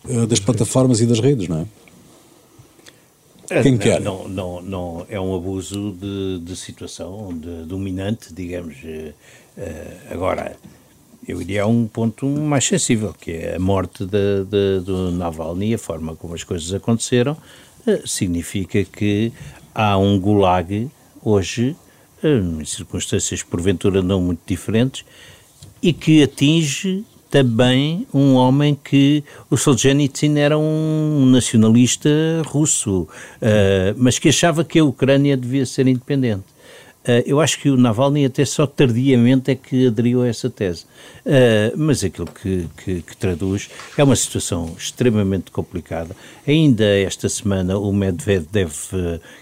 [0.10, 1.66] eh, das plataformas e das redes, não é?
[3.58, 4.02] é Quem quer?
[4.02, 8.76] Não, não, não, é um abuso de, de situação de, dominante, digamos.
[8.84, 9.14] Uh,
[10.10, 10.58] agora,
[11.28, 15.76] eu iria a um ponto mais sensível, que é a morte de, de, do Navalny,
[15.76, 17.38] a forma como as coisas aconteceram,
[17.86, 19.32] uh, significa que
[19.76, 20.90] há um gulag
[21.24, 21.76] hoje,
[22.24, 25.06] eh, em circunstâncias porventura não muito diferentes,
[25.82, 32.08] e que atinge também um homem que o Solzhenitsyn era um nacionalista
[32.46, 33.08] russo, uh,
[33.98, 36.53] mas que achava que a Ucrânia devia ser independente.
[37.04, 40.86] Uh, eu acho que o Navalny até só tardiamente é que aderiu a essa tese.
[41.26, 46.16] Uh, mas aquilo que, que, que, traduz é uma situação extremamente complicada.
[46.48, 48.74] Ainda esta semana o Medvedev,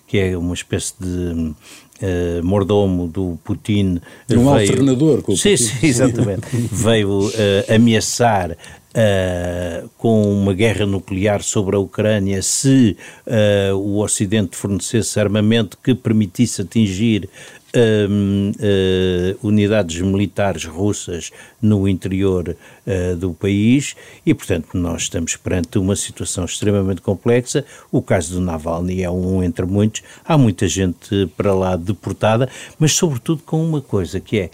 [0.07, 1.53] que é uma espécie de
[2.01, 3.99] uh, mordomo do Putin.
[4.29, 5.63] Um veio, alternador com o sim, Putin.
[5.63, 6.47] Sim, exatamente.
[6.71, 7.31] veio uh,
[7.73, 8.57] ameaçar
[8.91, 15.95] Uh, com uma guerra nuclear sobre a Ucrânia se uh, o Ocidente fornecesse armamento que
[15.95, 17.29] permitisse atingir
[17.75, 21.31] uh, unidades militares russas
[21.61, 22.55] no interior
[22.85, 27.65] uh, do país e, portanto, nós estamos perante uma situação extremamente complexa.
[27.91, 30.01] O caso do Navalny é um entre muitos.
[30.25, 34.51] Há muita gente para lá deportada, mas, sobretudo, com uma coisa que é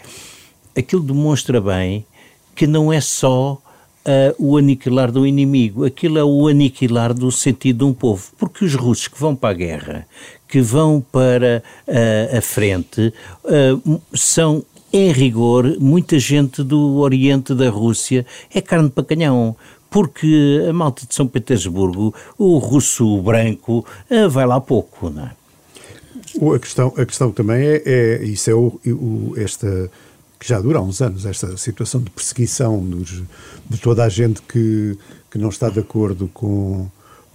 [0.76, 2.06] aquilo demonstra bem
[2.54, 3.60] que não é só
[4.08, 8.64] Uh, o aniquilar do inimigo, aquilo é o aniquilar do sentido de um povo, porque
[8.64, 10.06] os russos que vão para a guerra,
[10.48, 13.12] que vão para uh, a frente
[13.44, 19.54] uh, são, em rigor, muita gente do Oriente da Rússia é carne para canhão.
[19.90, 26.54] Porque a malta de São Petersburgo, o russo branco, uh, vai lá pouco, não é?
[26.54, 29.90] A questão, a questão também é, é isso é o, o, esta
[30.38, 33.22] que já dura há uns anos, esta situação de perseguição dos,
[33.68, 34.96] de toda a gente que,
[35.30, 36.88] que não está de acordo com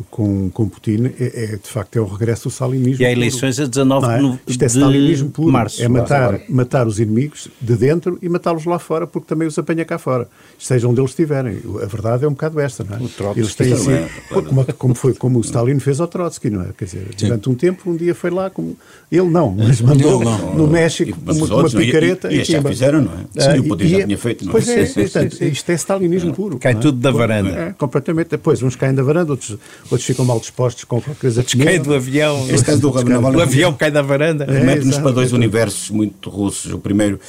[0.10, 3.02] com, com Putin é, é, de facto é o regresso do stalinismo.
[3.02, 3.68] E há eleições puro.
[3.68, 4.18] a 19 é?
[4.20, 5.52] no, Isto é stalinismo puro.
[5.52, 9.58] Março, é matar, matar os inimigos de dentro e matá-los lá fora, porque também os
[9.58, 10.28] apanha cá fora.
[10.58, 11.60] Seja onde eles estiverem.
[11.82, 13.02] A verdade é um bocado esta, não é?
[13.02, 16.50] O Trotsky eles têm assim, é, como, como, foi, como o Stalin fez ao Trotsky,
[16.50, 16.68] não é?
[16.78, 17.28] Quer dizer, Sim.
[17.28, 18.78] durante um tempo, um dia foi lá, como
[19.12, 22.32] ele não, mas mandou não, no México uma, uma picareta.
[22.32, 23.54] E, e, e já fizeram, não é?
[23.54, 24.54] Sim, o poder já tinha feito, não é?
[24.54, 26.58] Pois é, portanto, isto é stalinismo puro.
[26.60, 27.50] Cai tudo da varanda.
[27.50, 28.30] É, completamente.
[28.30, 29.58] Depois, uns caem da varanda, outros,
[29.94, 32.50] outros ficam mal dispostos com qualquer coisa que cai do avião.
[32.50, 34.46] Este caso do O avião cai da varanda.
[34.46, 36.74] É, Remete-nos para dois universos muito russos.
[36.74, 37.20] O primeiro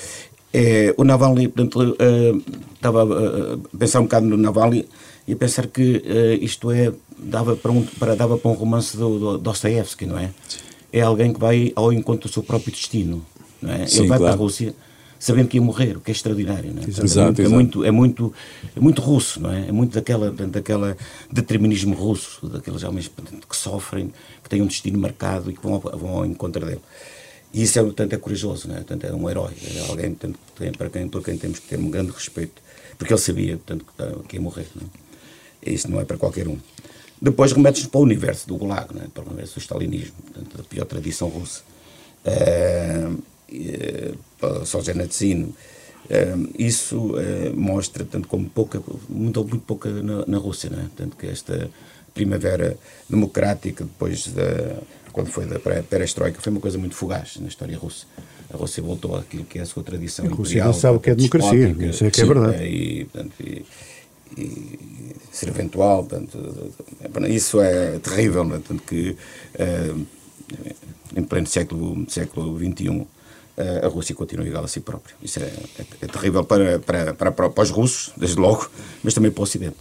[0.52, 2.42] é o Navalny, portanto, uh,
[2.74, 4.86] estava a pensar um bocado no Navalny
[5.26, 8.96] e a pensar que uh, isto é, dava para, um, para, dava para um romance
[8.96, 10.30] do, do Dostoevsky, não é?
[10.92, 13.24] É alguém que vai ao encontro do seu próprio destino,
[13.60, 13.86] não é?
[13.86, 14.32] Sim, Ele vai claro.
[14.32, 14.74] para a Rússia
[15.24, 16.86] sabendo que ia morrer, o que é extraordinário, não é?
[16.86, 17.42] Exato, é, muito, exato.
[17.42, 18.34] é, muito, é, muito,
[18.76, 19.68] é muito russo, não é?
[19.68, 20.96] É muito daquela, daquela
[21.32, 23.10] determinismo russo, daqueles homens
[23.48, 26.80] que sofrem, que têm um destino marcado e que vão, ao- vão ao encontro dele.
[27.54, 28.78] E isso é, portanto, é corajoso, não é?
[28.78, 30.38] Portanto, é um herói, é alguém portanto,
[30.76, 32.60] para quem, por quem temos que ter um grande respeito,
[32.98, 35.72] porque ele sabia, portanto, que, que ia morrer, não é?
[35.72, 36.58] Isso não é para qualquer um.
[37.22, 39.06] Depois remetes para o universo do Gulag, não é?
[39.06, 41.62] para o universo do stalinismo, portanto, da pior tradição russa.
[42.26, 43.08] Eh,
[43.54, 45.54] eh, para Solzhenitsyn,
[46.10, 50.86] eh, isso eh, mostra, tanto como pouca, muito, muito pouca na, na Rússia, não é?
[50.96, 51.70] Tanto que esta
[52.12, 52.76] primavera
[53.08, 54.78] democrática, depois da,
[55.12, 58.06] quando foi da perestroika, foi uma coisa muito fugaz na história russa.
[58.52, 60.74] A Rússia voltou àquilo que é a sua tradição A Rússia imperial.
[60.74, 62.64] sabe o que é democracia, isso é que é verdade.
[62.64, 63.64] E, portanto, e,
[64.36, 66.72] e serventual, portanto,
[67.28, 68.58] isso é terrível, é?
[68.58, 69.16] tanto que
[69.54, 69.94] eh,
[71.16, 73.06] em pleno século, século XXI
[73.56, 75.14] a Rússia continua igual a si própria.
[75.22, 75.42] Isso é,
[75.78, 78.68] é, é terrível para, para, para, para os russos, desde logo,
[79.02, 79.76] mas também para o Ocidente.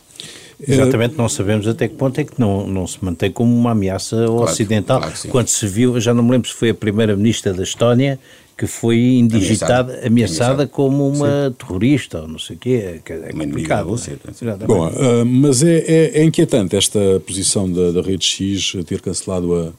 [0.66, 4.30] Exatamente, não sabemos até que ponto é que não, não se mantém como uma ameaça
[4.30, 5.00] ocidental.
[5.00, 5.30] claro que sim.
[5.30, 8.20] Quando se viu, já não me lembro se foi a primeira ministra da Estónia
[8.56, 10.08] que foi indigitada, Ameaçada.
[10.08, 13.02] ameaçada, como uma terrorista ou não sei o quê.
[13.04, 13.78] que É, Uma inimiga complicado.
[13.86, 14.34] da Rússia, não é?
[14.34, 14.46] sim.
[14.46, 14.68] Exatamente.
[14.68, 19.56] Bom, ah, mas é, é- é inquietante esta posição da, da Rede X ter cancelado
[19.56, 19.74] a,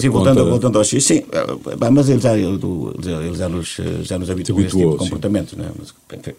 [0.00, 0.32] Sim, conta.
[0.32, 2.58] voltando, voltando ao X, sim, eh, bem, mas ele já, ele
[3.02, 4.98] já, ele já nos, eh, já nos habituou a esse tipo de sim.
[4.98, 5.54] comportamentos.
[5.56, 5.68] Não é?
[5.78, 6.32] Mas, enfim,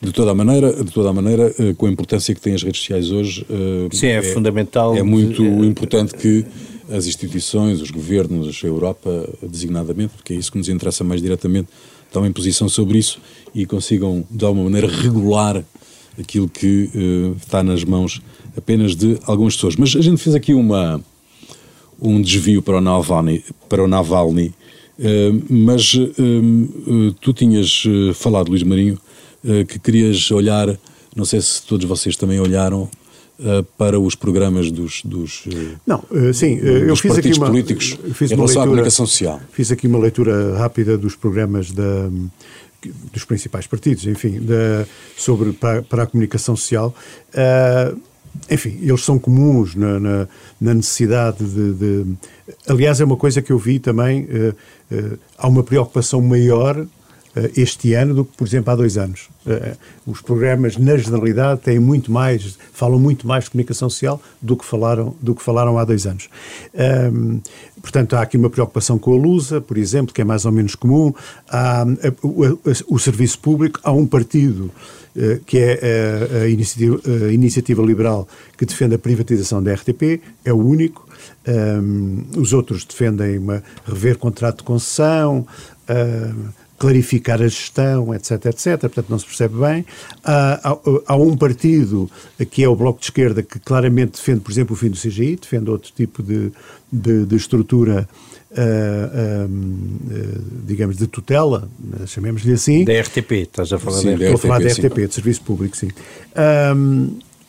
[0.00, 2.62] De toda a maneira, de toda a maneira eh, com a importância que têm as
[2.62, 6.44] redes sociais hoje, eh, Sim, é fundamental É muito de- importante que
[6.90, 11.68] as instituições, os governos, a Europa, designadamente, porque é isso que nos interessa mais diretamente,
[12.12, 13.20] tomem posição sobre isso
[13.54, 15.62] e consigam, de alguma maneira, regular
[16.18, 18.22] aquilo que eh, está nas mãos
[18.56, 19.76] apenas de algumas pessoas.
[19.76, 21.00] Mas a gente fez aqui uma,
[22.00, 24.54] um desvio para o Navalny, para o Navalny
[24.98, 27.84] eh, mas eh, tu tinhas
[28.14, 28.98] falado, Luís Marinho,
[29.68, 30.76] que querias olhar,
[31.14, 32.90] não sei se todos vocês também olharam,
[33.76, 35.44] para os programas dos, dos,
[35.86, 36.02] Não,
[36.34, 38.66] sim, eh, eu dos fiz aqui partidos uma, políticos fiz em uma relação à leitura,
[38.66, 39.40] comunicação social.
[39.52, 42.10] Fiz aqui uma leitura rápida dos programas da,
[43.12, 44.84] dos principais partidos, enfim, da,
[45.16, 46.92] sobre para, para a comunicação social.
[47.32, 47.94] Ah,
[48.50, 50.28] enfim, eles são comuns na, na,
[50.60, 52.06] na necessidade de, de-
[52.66, 54.26] Aliás, é uma coisa que eu vi também.
[54.30, 54.54] eh,
[54.90, 56.86] eh, há uma preocupação maior
[57.36, 59.28] eh, este ano do que, por exemplo, há dois anos.
[60.06, 64.64] Os programas, na generalidade, têm muito mais, falam muito mais de comunicação social do que
[64.64, 66.28] falaram, do que falaram há dois anos.
[67.80, 70.74] Portanto, há aqui uma preocupação com a Lusa, por exemplo, que é mais ou menos
[70.74, 71.12] comum.
[71.48, 72.58] Há eh, o, o-
[72.90, 74.70] o serviço público, há um partido
[75.46, 80.52] que é eh, a, iniciativa, a Iniciativa Liberal que defende a privatização da RTP, é
[80.52, 81.06] o único.
[81.46, 85.46] Ahm, os outros defendem uma, rever contrato de concessão,
[86.78, 88.78] clarificar a gestão, etc, etc.
[88.80, 89.84] Portanto, não se percebe bem.
[90.22, 92.08] Há, há- há um partido
[92.50, 95.36] que é o Bloco de Esquerda que claramente defende, por exemplo, o fim do CGI,
[95.36, 96.52] defende outro tipo de,
[96.92, 98.08] de, de estrutura,
[100.64, 101.68] digamos, de tutela,
[102.06, 102.84] chamemos-lhe assim.
[102.84, 104.22] Da RTP, estás a falar Sim, da RTP.
[104.22, 104.68] Estou a falar da.
[104.72, 105.88] RTP, de Serviço Público, sim.
[106.34, 107.08] Ahm,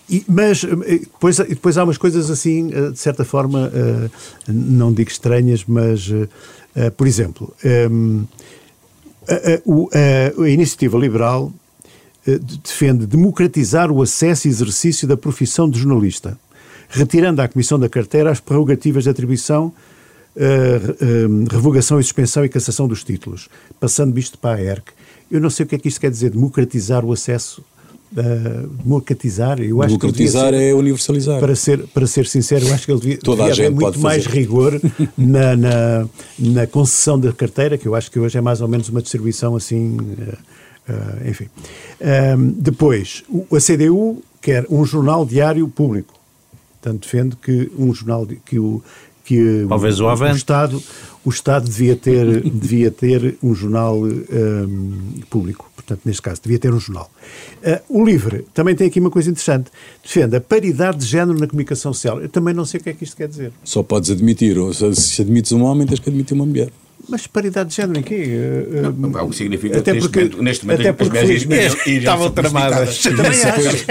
[0.09, 4.09] e- mas eh, depois, depois há umas coisas assim, eh, de certa forma, eh,
[4.47, 6.27] não digo estranhas, mas, eh,
[6.75, 7.53] eh, por exemplo,
[9.27, 11.51] a, Iniciativa Liberal
[12.27, 16.38] eh, de- defende democratizar o acesso e exercício da profissão de jornalista,
[16.89, 19.71] retirando à Comissão da Carteira as prerrogativas de atribuição,
[20.39, 23.49] eh, eh, revogação e suspensão e cassação dos títulos,
[23.80, 24.93] passando isto para a ERC.
[25.30, 27.62] Eu não sei o que é que isto quer dizer, democratizar o acesso.
[28.17, 31.39] eh, democratizar, eu acho que Democratizar ser- é universalizar.
[31.39, 34.25] para ser, para ser sincero, eu acho que ele devia, Toda devia haver muito mais
[34.25, 34.82] rigor
[35.15, 36.08] na, na,
[36.39, 39.56] na concessão da carteira, que eu acho que hoje é mais ou menos uma distribuição
[39.56, 40.38] assim, eh,
[40.89, 41.47] eh, enfim.
[42.02, 43.23] Ahm, depois,
[43.56, 46.13] a CDU quer um jornal diário público.
[46.82, 48.82] Portanto, defende que um jornal, que o,
[49.29, 50.83] que Talvez o, o, o Estado,
[51.23, 55.69] o Estado devia ter, devia ter um jornal um, público.
[55.75, 57.11] Portanto, neste caso, devia ter um jornal.
[57.63, 59.69] Uh, o LIVRE também tem aqui uma coisa interessante.
[60.03, 62.19] Defende a paridade de género na comunicação social.
[62.19, 63.51] Eu também não sei o que é que isto quer dizer.
[63.63, 66.71] Só podes admitir, ou se admites um homem, tens que admitir uma mulher.
[67.09, 68.39] Mas paridade de género em quê?
[68.95, 71.87] Não, é o que significa até neste porque, momento, neste momento até porque as médias
[71.87, 72.99] estavam tramadas.
[72.99, 73.85] Também acho.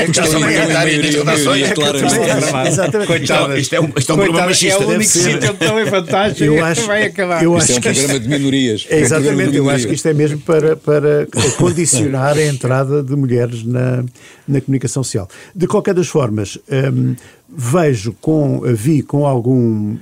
[3.74, 4.82] É um, isto é um problema machista.
[4.82, 7.42] É o único sítio tão fantástico eu acho, que vai acabar.
[7.42, 8.86] Eu acho isto é um programa de minorias.
[8.88, 11.26] É, exatamente, eu acho que isto é mesmo para, para
[11.56, 14.04] condicionar a entrada de mulheres na,
[14.46, 15.28] na comunicação social.
[15.54, 17.16] De qualquer das formas, hum,
[17.48, 19.96] vejo com, vi com algum...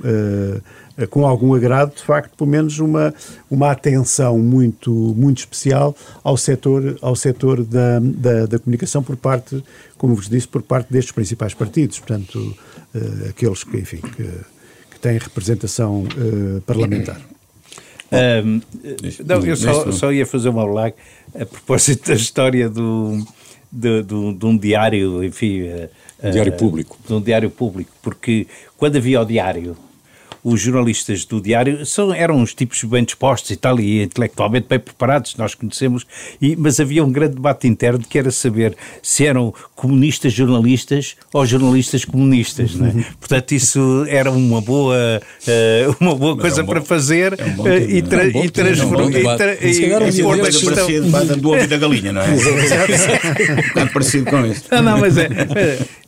[0.99, 3.15] Uh, com algum agrado, de facto, pelo menos uma,
[3.51, 9.63] uma atenção muito, muito especial ao setor, ao setor da, da, da comunicação por parte,
[9.99, 12.57] como vos disse, por parte destes principais partidos, portanto,
[12.95, 14.31] uh, aqueles que, enfim, que,
[14.91, 17.21] que têm representação uh, parlamentar.
[18.13, 18.61] Um,
[19.27, 20.95] não, eu só, só, ia fazer uma blague
[21.35, 23.19] a propósito da história do,
[23.71, 25.63] de, de, de um diário, enfim.
[25.63, 26.97] Uh, diário público.
[27.07, 29.77] De um diário público, porque quando havia o diário
[30.47, 34.79] os jornalistas do Diário são, eram uns tipos bem dispostos e tal, e intelectualmente bem
[34.79, 36.07] preparados, nós conhecemos,
[36.41, 41.45] e, mas havia um grande debate interno que era saber se eram comunistas jornalistas ou
[41.45, 42.93] jornalistas comunistas, não é?
[43.19, 47.45] Portanto, isso era uma boa, uh, uma boa coisa é um bom, para fazer é
[47.45, 49.11] um e, tra é um e transformar.
[49.11, 51.39] E pôr a questão.
[51.39, 52.29] do ovo da galinha, não é?
[52.31, 54.63] um bocado parecido com isso.
[54.71, 55.29] Não, não, mas é.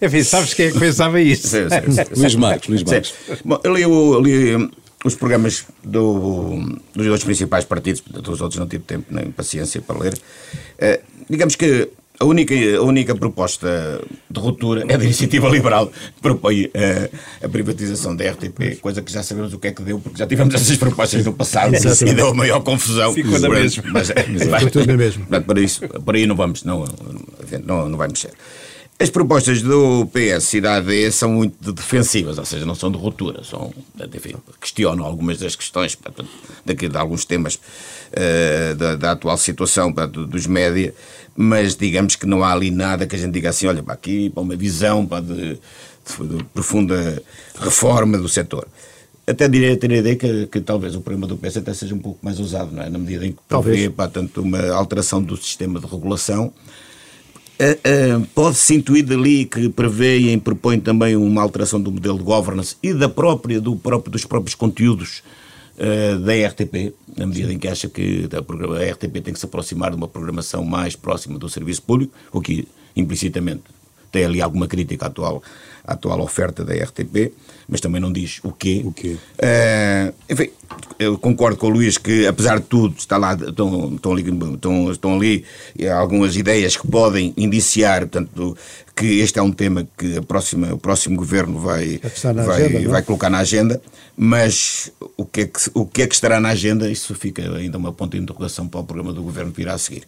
[0.01, 1.49] Enfim, sabes quem é que pensava isso?
[1.49, 3.15] Sim, sim, sim, Luís Marcos, Luís Marcos.
[3.45, 3.85] Bom, eu li,
[4.29, 4.71] li hum,
[5.05, 6.59] os programas do,
[6.95, 10.15] dos dois principais partidos, dos outros não tive tempo nem paciência para ler.
[10.15, 11.89] Uh, digamos que
[12.21, 17.49] a única, a única proposta de ruptura é da iniciativa liberal que propõe uh, a
[17.49, 20.53] privatização da RTP, coisa que já sabemos o que é que deu, porque já tivemos
[20.53, 23.15] essas propostas no passado e deu a maior confusão.
[23.15, 23.85] Ficou na mesma.
[23.93, 25.41] Mas, é, Ficou tudo na mesma.
[25.41, 26.85] Para, isso, para aí não vamos, não,
[27.65, 28.33] não, não vai mexer.
[29.01, 32.99] As propostas do PS e da AD são muito defensivas, ou seja, não são de
[32.99, 33.73] ruptura, são,
[34.13, 35.97] enfim, questionam algumas das questões
[36.67, 40.93] daqui, de alguns temas uh, da, da, atual situação dos média,
[41.37, 44.31] mas digamos que não há ali nada que a gente diga assim, olha, para aqui,
[44.31, 47.23] para uma visão para de, de, de profunda
[47.61, 48.67] reforma do setor
[49.29, 51.99] até diria ter a ideia que, que, talvez o programa do PS até seja um
[51.99, 52.89] pouco mais usado, não é?
[52.89, 56.51] na medida em que prevê para tanto uma alteração do sistema de regulação
[57.61, 62.77] Uh, uh, Pode-se intuir dali que prevêem propõem também uma alteração do modelo de governance
[62.81, 65.25] e da própria, do próprio, dos próprios conteúdos
[65.77, 69.91] uh, da RTP, na medida em que acha que a RTP tem que se aproximar
[69.91, 73.63] de uma programação mais próxima do serviço público, o que implicitamente
[74.13, 75.43] tem ali alguma crítica atual,
[75.89, 77.33] à atual oferta da RTP
[77.69, 78.83] mas também não diz o quê.
[78.83, 79.19] O quê?
[79.39, 80.49] Uh, enfim,
[80.99, 84.23] eu concordo com o Luís que, apesar de tudo, está lá, estão, estão, ali,
[84.55, 85.45] estão, estão ali
[85.95, 88.57] algumas ideias que podem indiciar, portanto,
[88.97, 92.01] que este é um tema que a próxima, o próximo governo vai,
[92.35, 92.89] vai, agenda, é?
[92.89, 93.83] vai colocar na agenda,
[94.17, 97.77] mas o que, é que, o que é que estará na agenda, isso fica ainda
[97.77, 100.05] uma ponta de interrogação para o programa do governo que virá a seguir.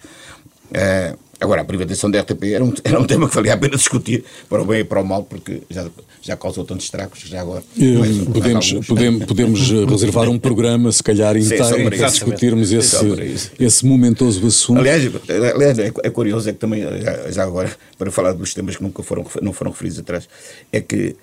[0.71, 3.77] Uh, agora, a privatização da RTP era um, era um tema que valia a pena
[3.77, 5.87] discutir, para o bem e para o mal, porque já,
[6.21, 7.63] já causou tantos estragos, já agora.
[7.77, 13.87] Mais, podemos, mais podemos, podemos reservar um programa, se calhar, inteiro, para discutirmos esse, esse
[13.87, 14.81] momentoso assunto.
[14.81, 15.11] Aliás,
[15.55, 16.83] aliás é, é, curioso, é que também,
[17.31, 20.29] já agora, para falar dos temas que nunca foram, não foram referidos atrás,
[20.71, 21.17] é que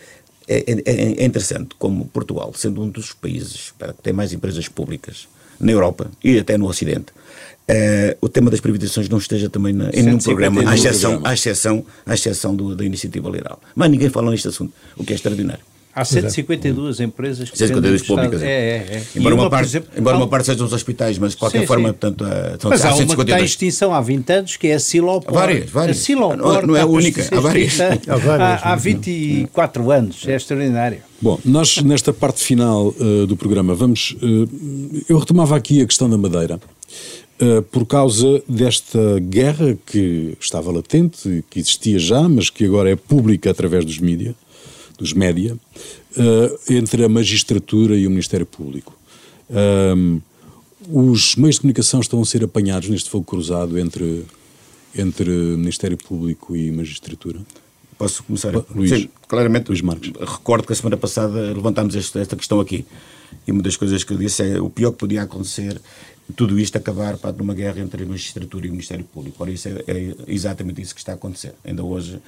[0.47, 5.27] é, é, é interessante como Portugal, sendo um dos países que tem mais empresas públicas
[5.59, 7.07] na Europa e até no Ocidente,
[7.69, 11.33] Uh, o tema das privatizações não esteja também na, em nenhum programa, à exceção, à
[11.33, 13.59] exceção, à exceção do, da iniciativa liberal.
[13.75, 15.63] Mas ninguém fala neste assunto, o que é extraordinário.
[15.97, 18.41] Há 152 empresas que 152 públicas.
[18.43, 19.03] É, é, é.
[19.15, 21.65] Embora, uma, uma, parte, exemplo, embora uma parte sejam os hospitais, mas de qualquer sim,
[21.65, 21.95] forma, sim.
[21.95, 22.23] portanto,
[22.59, 24.79] são Mas há, há uma que está em extinção há 20 anos, que é a
[24.79, 25.33] Silopor.
[25.33, 25.97] Várias, várias.
[25.97, 27.81] A Silopor não, não é a única, há várias.
[27.81, 28.63] há, várias.
[28.63, 30.99] Há, há 24 anos, é extraordinário.
[31.19, 34.15] Bom, nós nesta parte final uh, do programa vamos.
[34.21, 36.59] Uh, eu retomava aqui a questão da Madeira.
[37.39, 42.95] Uh, por causa desta guerra que estava latente, que existia já, mas que agora é
[42.95, 44.33] pública através dos mídia,
[44.97, 48.97] dos média, uh, entre a magistratura e o Ministério Público.
[50.89, 54.23] Os meios de comunicação estão a ser apanhados neste fogo cruzado entre,
[54.95, 57.39] entre Ministério Público e magistratura?
[57.97, 58.53] Posso começar?
[58.73, 59.67] Luís, Sim, claramente.
[59.67, 60.11] Luís Marcos.
[60.19, 62.85] Recordo que a semana passada levantámos esta, esta questão aqui.
[63.45, 65.81] E uma das coisas que eu disse é o pior que podia acontecer
[66.35, 69.37] tudo isto acabar para numa guerra entre a magistratura e o Ministério Público.
[69.39, 71.53] Ora, isso é, é, exatamente isso que está a acontecer.
[71.63, 72.19] Ainda hoje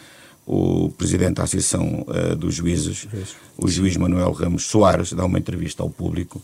[0.45, 3.08] o presidente da Associação uh, dos Juízes,
[3.56, 6.41] o juiz Manuel Ramos Soares, dá uma entrevista ao público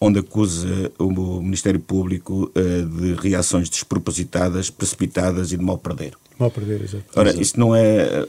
[0.00, 6.14] onde acusa o Ministério Público uh, de reações despropositadas, precipitadas e de mal perder.
[6.38, 7.04] Mal perder, exato.
[7.14, 8.26] Ora, isto não é.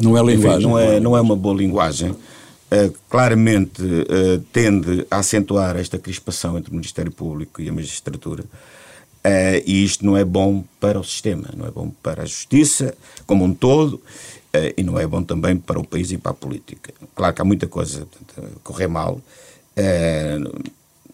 [0.00, 0.62] Não é linguagem.
[0.62, 2.14] Não é, não é uma boa linguagem.
[2.72, 8.44] Uh, claramente uh, tende a acentuar esta crispação entre o Ministério Público e a magistratura.
[8.44, 12.94] Uh, e isto não é bom para o sistema, não é bom para a justiça
[13.26, 14.00] como um todo
[14.76, 16.92] e não é bom também para o país e para a política.
[17.14, 18.06] Claro que há muita coisa
[18.36, 19.20] a correr mal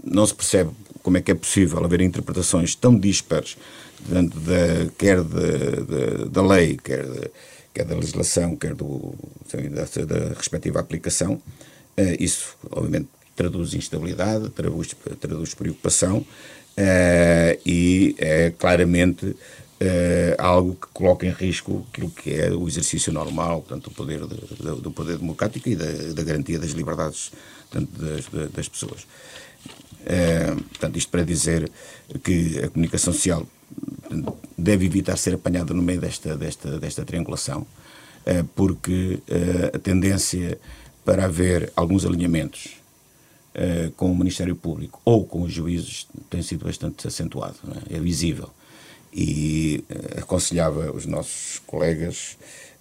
[0.02, 0.70] não se percebe
[1.02, 3.56] como é que é possível haver interpretações tão dispares
[4.08, 7.30] dentro da, quer de, de, da lei, quer, de,
[7.76, 9.14] quer da legislação, quer do,
[9.52, 11.34] da, da respectiva aplicação.
[11.34, 19.36] Uh, isso, obviamente, traduz instabilidade, traduz, traduz preocupação uh, e é claramente uh,
[20.38, 24.80] algo que coloca em risco aquilo que é o exercício normal, portanto, do poder, de,
[24.80, 27.30] do poder democrático e da, da garantia das liberdades
[27.70, 29.06] portanto, das, das pessoas.
[30.06, 31.70] É, portanto, isto para dizer
[32.22, 33.46] que a comunicação social
[34.56, 37.66] deve evitar ser apanhada no meio desta, desta, desta triangulação,
[38.24, 40.58] é, porque é, a tendência
[41.04, 42.76] para haver alguns alinhamentos
[43.54, 47.56] é, com o Ministério Público ou com os juízes tem sido bastante acentuado,
[47.90, 47.96] é?
[47.96, 48.50] é visível.
[49.12, 49.82] E
[50.18, 52.36] aconselhava os nossos colegas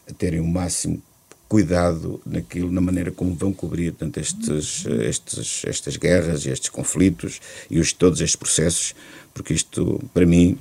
[0.09, 1.01] a terem o máximo
[1.47, 7.39] cuidado naquilo, na maneira como vão cobrir tanto estes, estes, estas guerras e estes conflitos
[7.69, 8.95] e os, todos estes processos,
[9.33, 10.57] porque isto, para mim,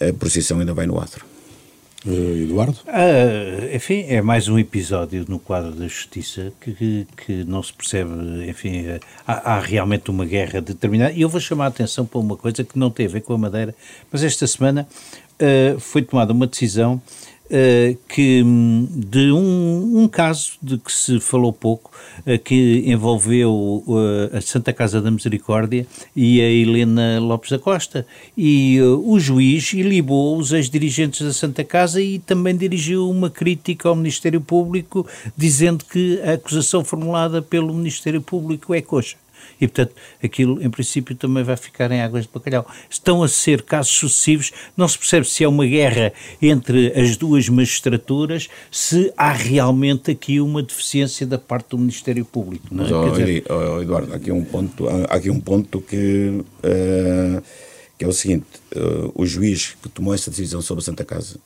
[0.00, 1.24] a procissão ainda vai no atro.
[2.04, 2.78] Uh, Eduardo?
[2.86, 7.72] Uh, enfim, é mais um episódio no quadro da justiça que, que, que não se
[7.72, 8.12] percebe,
[8.48, 8.84] enfim,
[9.26, 11.12] há, há, realmente uma guerra determinada.
[11.12, 13.32] E eu vou chamar a atenção para uma coisa que não tem a ver com
[13.32, 13.74] a Madeira,
[14.12, 14.86] mas esta semana
[15.40, 17.35] uh, foi tomada uma decisão Uh,
[18.08, 18.42] que
[18.90, 21.90] de um, um, caso de que se falou pouco,
[22.26, 28.06] uh, que envolveu uh, a Santa Casa da Misericórdia e a Helena Lopes da Costa.
[28.36, 33.94] E o juiz ilibou os ex-dirigentes da Santa Casa e também dirigiu uma crítica ao
[33.94, 39.16] Ministério Público, dizendo que a acusação formulada pelo Ministério Público é coxa
[39.60, 42.66] e, portanto, aquilo, em princípio, também vai ficar em águas de bacalhau.
[42.88, 47.48] Estão a ser casos sucessivos, não se percebe se é uma guerra entre as duas
[47.48, 52.66] magistraturas, se há realmente aqui uma deficiência da parte do Ministério Público.
[52.70, 52.90] Não é?
[52.90, 53.44] Mas, oh, dizer...
[53.48, 57.42] oh, Eduardo, há aqui um ponto, há aqui um ponto que, uh,
[57.98, 58.46] que é o seguinte:
[58.76, 61.38] uh, o juiz que tomou essa decisão sobre a Santa Casa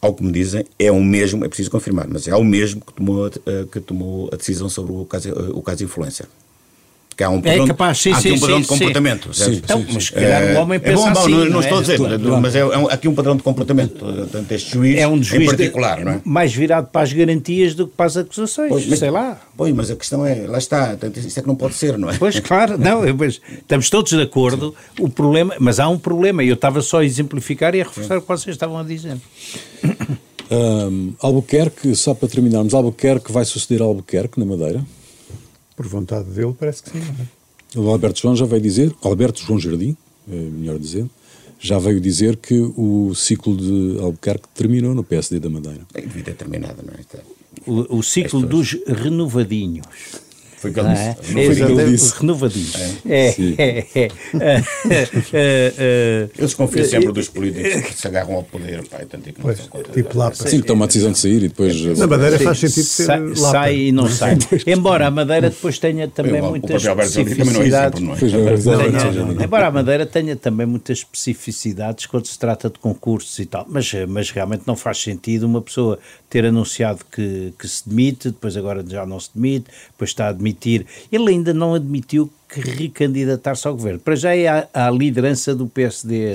[0.00, 2.92] ao que me dizem, é o mesmo, é preciso confirmar, mas é o mesmo que
[2.92, 6.28] tomou, uh, que tomou a decisão sobre o caso, o caso influência
[7.18, 9.34] que há um padrão, é capaz, sim, há sim, um padrão sim, de comportamento.
[9.34, 11.78] Sim, então, mas se calhar o homem pensa é bom, assim, não, não, não estou
[11.78, 11.98] a dizer,
[12.40, 13.98] mas é, é aqui um padrão de comportamento.
[13.98, 16.20] Portanto, este juiz, é um juiz em particular, não é?
[16.24, 19.40] Mais virado para as garantias do que para as acusações, pois, mas, sei lá.
[19.56, 22.16] Pois, mas a questão é, lá está, isso é que não pode ser, não é?
[22.16, 26.48] Pois, claro, não, pois, estamos todos de acordo, o problema, mas há um problema, e
[26.48, 28.18] eu estava só a exemplificar e a reforçar sim.
[28.18, 29.16] o que vocês estavam a dizer.
[30.52, 34.84] Um, Albuquerque, só para terminarmos, Albuquerque vai suceder Albuquerque na Madeira?
[35.78, 36.98] Por vontade dele, parece que sim.
[36.98, 37.86] Não é?
[37.86, 39.96] O Alberto João já veio dizer, Alberto João Jardim,
[40.28, 41.08] é melhor dizendo,
[41.60, 45.86] já veio dizer que o ciclo de Albuquerque terminou no PSD da Madeira.
[45.94, 46.98] Devia ter terminado, não é?
[47.64, 49.86] O, o ciclo dos renovadinhos.
[50.60, 51.04] Foi o que ele disse.
[51.04, 52.14] É, é, ele disse.
[53.06, 54.08] É, é,
[55.32, 58.86] é, é, Eu desconfio sempre dos políticos que se agarram ao poder.
[58.88, 61.80] Pá, tanto que pois, tipo lá, Sim, que toma a decisão de sair e depois.
[61.96, 64.36] Na Madeira faz sentido ser sai, sai e não sai.
[64.66, 68.00] Embora a Madeira depois tenha também muitas especificidades.
[69.42, 73.64] Embora a Madeira tenha também muitas especificidades quando se trata de concursos e tal.
[73.68, 78.56] Mas, mas realmente não faz sentido uma pessoa ter anunciado que, que se demite, depois
[78.56, 80.86] agora já não se demite, depois está a admitir.
[81.10, 84.00] Ele ainda não admitiu que recandidatar-se ao governo.
[84.00, 86.32] Para já é a, a liderança do PSD.
[86.32, 86.34] É,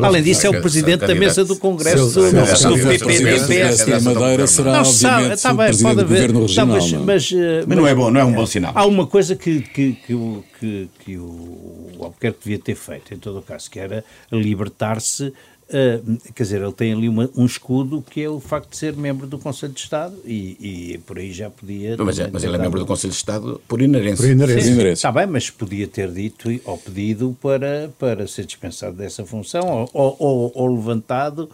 [0.00, 3.62] Além disso, é o presidente da mesa do Congresso do, do PPD.
[3.92, 6.76] A Madeira será, não, obviamente, está bem, presidente do governo regional.
[6.76, 6.92] mas,
[7.32, 7.32] mas,
[7.66, 8.72] mas, não é bom, não é um bom sinal.
[8.76, 13.40] Há uma coisa que, que, que, que, que o Albuquerque devia ter feito, em todo
[13.40, 15.32] o caso, que era libertar-se
[15.70, 18.96] Uh, quer dizer, ele tem ali uma, um escudo que é o facto de ser
[18.96, 20.56] membro do Conselho de Estado e,
[20.94, 21.96] e por aí já podia.
[21.96, 24.16] Mas, é, mas ele é membro do Conselho de Estado por inerência.
[24.16, 24.92] Por inerência.
[24.92, 30.16] Está bem, mas podia ter dito ou pedido para, para ser dispensado dessa função ou,
[30.18, 31.48] ou, ou levantado.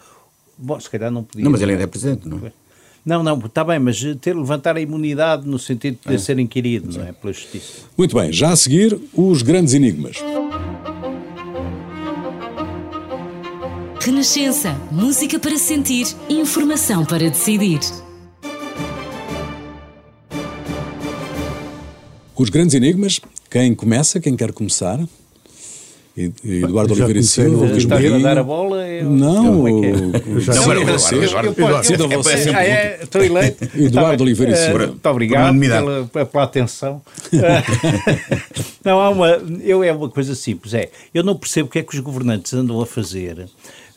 [0.57, 1.43] Bom, se calhar não podia.
[1.43, 2.51] Não, mas ele ainda é presidente, não é?
[3.05, 6.19] Não, não, está bem, mas ter levantar a imunidade no sentido de poder é.
[6.19, 7.13] ser inquirido, não é?
[7.13, 7.83] Pela justiça.
[7.95, 10.17] Muito bem, já a seguir, os grandes enigmas.
[14.07, 17.81] Renascença, música para sentir, informação para decidir.
[22.33, 23.19] Os grandes enigmas,
[23.51, 24.97] quem começa, quem quer começar,
[26.15, 27.65] Eduardo Oliveira Silva.
[27.77, 28.87] Está a dar a bola?
[28.87, 29.09] Eu...
[29.09, 30.11] Não, eu, eu,
[32.55, 32.99] ah, é?
[33.03, 33.69] estou eleito.
[33.77, 34.87] Eduardo Oliveira eh, Silva.
[34.87, 37.01] Muito obrigado pela, pela atenção.
[37.33, 37.63] Eh,
[38.85, 39.27] não, há uma,
[39.61, 40.73] eu, é uma coisa simples.
[40.73, 43.47] É, eu não percebo o que é que os governantes andam a fazer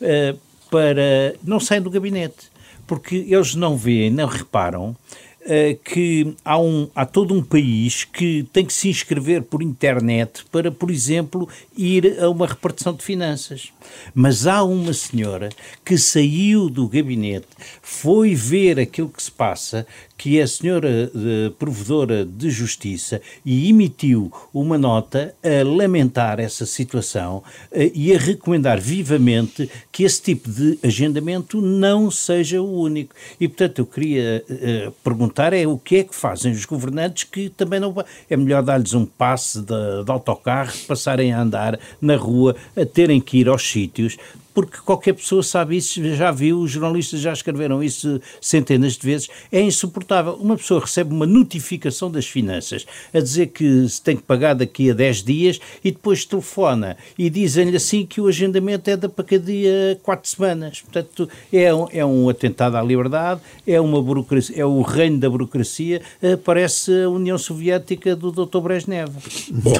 [0.01, 0.35] eh,
[0.69, 2.51] para, não saem do gabinete,
[2.87, 4.95] porque eles não veem, não reparam
[5.43, 10.45] eh, que há, um, há todo um país que tem que se inscrever por internet
[10.51, 13.73] para, por exemplo, ir a uma repartição de finanças.
[14.13, 15.49] Mas há uma senhora
[15.83, 17.47] que saiu do gabinete,
[17.81, 19.87] foi ver aquilo que se passa,
[20.21, 26.63] que é a senhora eh, provedora de justiça, e emitiu uma nota a lamentar essa
[26.63, 33.15] situação eh, e a recomendar vivamente que esse tipo de agendamento não seja o único.
[33.39, 37.49] E, portanto, eu queria eh, perguntar é o que é que fazem os governantes que
[37.49, 37.91] também não...
[38.29, 43.19] É melhor dar-lhes um passe de, de autocarro, passarem a andar na rua, a terem
[43.19, 44.17] que ir aos sítios,
[44.53, 49.29] porque qualquer pessoa sabe isso, já viu, os jornalistas já escreveram isso centenas de vezes,
[49.51, 50.33] é insuportável.
[50.33, 54.91] Uma pessoa recebe uma notificação das finanças a dizer que se tem que pagar daqui
[54.91, 59.23] a 10 dias e depois telefona e dizem-lhe assim que o agendamento é da para
[59.23, 60.81] cada dia 4 semanas.
[60.81, 65.29] Portanto, é um, é um atentado à liberdade, é uma burocracia, é o reino da
[65.29, 68.59] burocracia, eh, parece a União Soviética do Dr.
[68.59, 69.11] Brezhnev.
[69.51, 69.77] Bom,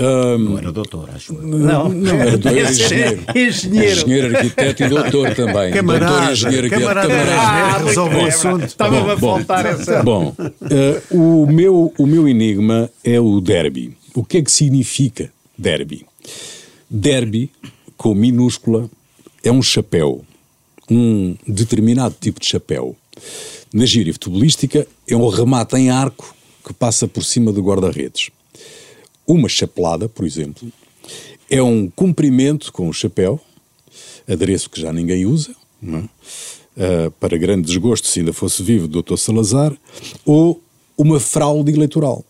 [0.00, 1.32] ahm, Não era doutor, acho.
[1.34, 1.42] eu.
[1.42, 3.22] Não, não, era doutor, era engenheiro.
[3.34, 3.92] engenheiro.
[4.00, 5.72] Engenheiro, arquiteto e doutor também.
[5.72, 7.08] Camarada, doutor, engenheiro, arquiteto, camarada.
[7.08, 7.40] camarada.
[7.40, 8.64] Ah, resolve o assunto.
[8.64, 9.36] Estava-me a bom.
[9.36, 10.02] faltar essa.
[10.02, 10.34] Bom,
[10.70, 13.96] eh, o, meu, o meu enigma é o derby.
[14.14, 16.04] O que é que significa derby?
[16.88, 17.50] Derby,
[17.96, 18.90] com minúscula,
[19.44, 20.24] é um chapéu,
[20.90, 22.96] um determinado tipo de chapéu.
[23.72, 26.34] Na gíria futebolística, é um remate em arco
[26.66, 28.30] que passa por cima do guarda-redes.
[29.30, 30.72] Uma chapelada, por exemplo,
[31.48, 33.40] é um comprimento com o chapéu,
[34.28, 35.54] adereço que já ninguém usa,
[35.84, 36.02] é?
[36.76, 39.16] Ah, para grande desgosto, se ainda fosse vivo, do Dr.
[39.16, 39.72] Salazar,
[40.26, 40.60] ou
[40.98, 42.24] uma fraude eleitoral,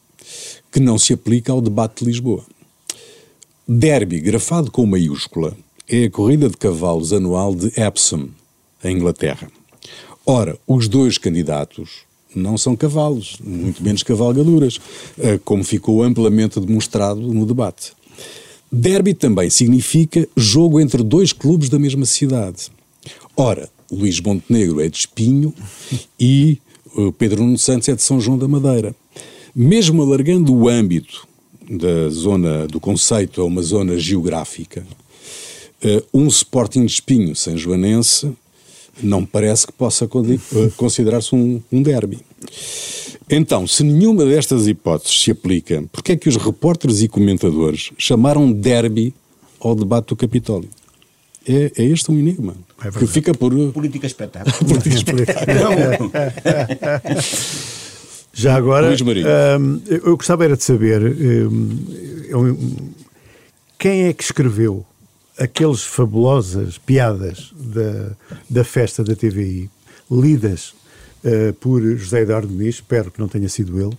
[0.70, 2.44] que não se aplica ao debate de Lisboa.
[3.66, 5.56] Derby, grafado com maiúscula,
[5.88, 8.28] é a corrida de cavalos anual de Epsom,
[8.84, 9.50] em Inglaterra.
[10.26, 14.78] Ora, os dois candidatos não são cavalos, muito menos cavalgaduras,
[15.18, 17.92] eh, como ficou amplamente demonstrado no debate.
[18.70, 22.68] Derby também significa jogo entre dois clubes da mesma cidade.
[23.36, 25.52] Ora, Luís Montenegro é de Espinho
[26.18, 26.58] e
[26.96, 28.94] eh, Pedro Nuno Santos é de São João da Madeira.
[29.54, 31.26] Mesmo alargando o âmbito
[31.68, 34.86] da zona do conceito a uma zona geográfica,
[35.82, 38.32] eh, um Sporting de Espinho São Joanense
[39.02, 42.18] não parece que possa eh, considerar-se um, um derby.
[43.28, 48.50] Então, se nenhuma destas hipóteses se aplica, porquê é que os repórteres e comentadores chamaram
[48.50, 49.14] derby
[49.60, 50.68] ao debate do Capitólio?
[51.46, 52.54] É, é este um enigma.
[52.84, 53.52] É que fica por.
[53.72, 54.54] Política espetáculo.
[58.32, 59.26] Já agora, Luís Marinho.
[59.60, 61.78] hum, eu gostava era de saber hum,
[62.28, 62.58] eu-
[63.78, 64.84] quem é que escreveu
[65.40, 68.10] aquelas fabulosas piadas da,
[68.48, 69.70] da festa da TVI,
[70.10, 70.74] lidas
[71.24, 73.96] eh, por José Eduardo Muniz, espero que não tenha sido ele,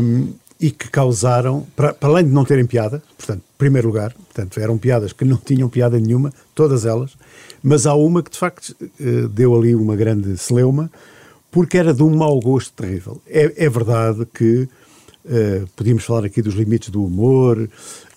[0.00, 4.12] hum, e que causaram, para, para além de não terem piada, portanto, em primeiro lugar,
[4.12, 7.16] portanto, eram piadas que não tinham piada nenhuma, todas elas,
[7.60, 10.90] mas há uma que de facto eh, deu ali uma grande celeuma,
[11.50, 13.20] porque era de um mau gosto terrível.
[13.26, 14.68] É, é verdade que
[15.28, 17.68] eh, podíamos falar aqui dos limites do humor.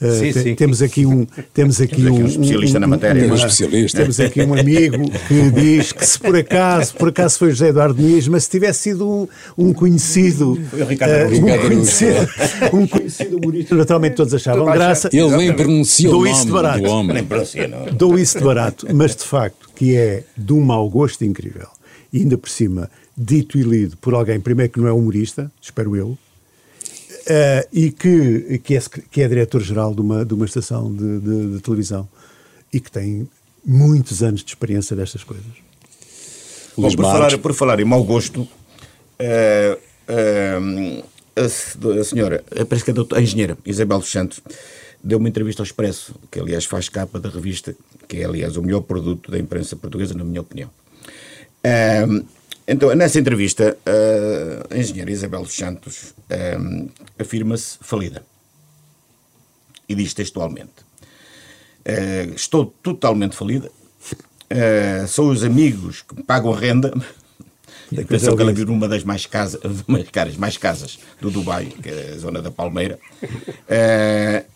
[0.01, 0.55] eh, Sim, te- sim.
[0.55, 3.25] Temos aqui um temos aqui Temos aqui um, um especialista na matéria.
[3.25, 3.97] Uma- um especialista.
[3.99, 8.01] Temos aqui um amigo que diz que se por acaso, por acaso foi José Eduardo
[8.01, 9.27] Muniz, mas se tivesse sido um,
[9.57, 11.67] um conhecido, Foi o Ricardo um, Araújo.
[11.67, 12.29] conhecido,
[12.73, 15.09] um conhecido humorista, naturalmente todos achavam graça.
[15.11, 16.81] Ele nem pronuncia o nome de barato.
[16.83, 17.13] do homem.
[17.15, 17.85] Nem pronuncia, não.
[17.95, 21.67] Dou isso de barato, mas de facto que é de um mau gosto incrível.
[22.11, 25.95] E ainda por cima, dito e lido por alguém, primeiro que não é humorista, espero
[25.95, 26.17] eu,
[27.27, 31.55] eh, e que, que é, que é diretor-geral de uma, de uma estação de, de-
[31.55, 32.07] de televisão
[32.71, 33.27] e que tem
[33.65, 35.45] muitos anos de experiência destas coisas.
[36.75, 38.47] Bom, por, falar, por falar em mau gosto,
[39.19, 41.03] eh, eh,
[41.35, 44.41] a, se- a senhora, eh, parece que é a, doutora- a engenheira Isabel dos Santos,
[45.03, 47.75] deu uma entrevista ao Expresso, que aliás faz capa da revista,
[48.07, 50.69] que é aliás o melhor produto da imprensa portuguesa, na minha opinião.
[52.67, 53.77] Então, nessa entrevista,
[54.69, 56.57] a engenheira Isabel dos Santos eh,
[57.19, 58.23] afirma-se falida.
[59.87, 60.71] E diz textualmente:
[61.83, 63.69] eh, Estou totalmente falida.
[64.49, 66.93] Eh, são os amigos que me pagam a renda.
[67.91, 71.89] Atenção que ela vive numa das mais casas, mais caras, mais casas do Dubai, que
[71.89, 72.99] é a zona da Palmeira.
[73.23, 74.45] Uh,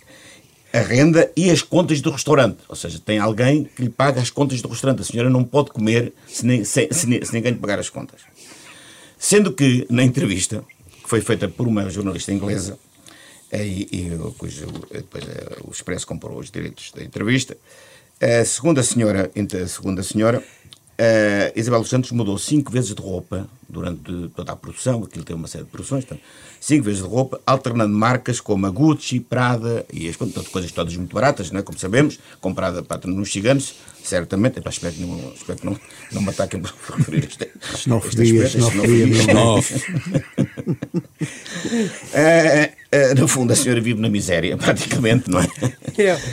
[0.74, 2.60] a renda e as contas do restaurante.
[2.68, 5.02] Ou seja, tem alguém que lhe paga as contas do restaurante.
[5.02, 8.22] A senhora não pode comer se, nem, se, se, se ninguém lhe pagar as contas.
[9.18, 10.64] Sendo que, na entrevista,
[11.04, 12.78] que foi feita por uma jornalista inglesa,
[13.52, 14.60] e, e depois,
[14.92, 17.58] depois eh, o Expresso comprou os direitos da entrevista,
[18.20, 20.44] a segunda senhora, a segunda senhora
[21.00, 25.36] Uh, Isabel dos Santos mudou cinco vezes de roupa durante toda a produção, aquilo tem
[25.36, 26.18] uma série de produções, então,
[26.60, 30.96] cinco vezes de roupa, alternando marcas como a Gucci, Prada e as portanto, coisas todas
[30.96, 31.64] muito baratas, não é?
[31.64, 35.80] como sabemos, comprada para nos ciganos, certamente, então, espero que não, espero que não,
[36.14, 38.58] não me ataquem por referir este, xenofobia, este
[42.08, 45.48] uh, No fundo, a senhora vive na miséria, praticamente, não é?
[46.00, 46.24] Yeah.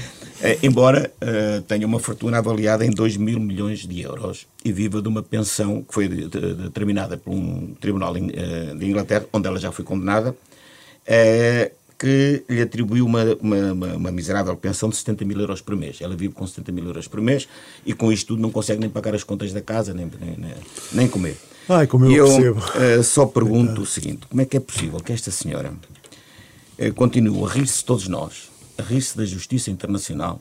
[0.45, 5.01] Eh, embora uh, tenha uma fortuna avaliada em 2 mil milhões de euros e viva
[5.01, 9.59] de uma pensão que foi determinada por um tribunal in, uh, de Inglaterra, onde ela
[9.59, 15.25] já foi condenada, uh, que lhe atribuiu uma, uma, uma, uma, miserável pensão de 70
[15.25, 15.97] mil euros por mês.
[16.03, 17.49] Ela vive com 70 mil euros por mês
[17.87, 20.55] e com isto tudo não consegue nem pagar as contas da casa, nem, nem,
[20.93, 21.39] nem comer.
[21.71, 23.03] Ai, como eu, eu percebo.
[23.03, 25.73] só pergunto o seguinte, como é que é possível que esta senhora
[26.97, 30.41] continue a rir-se todos nós, a rir-se da justiça internacional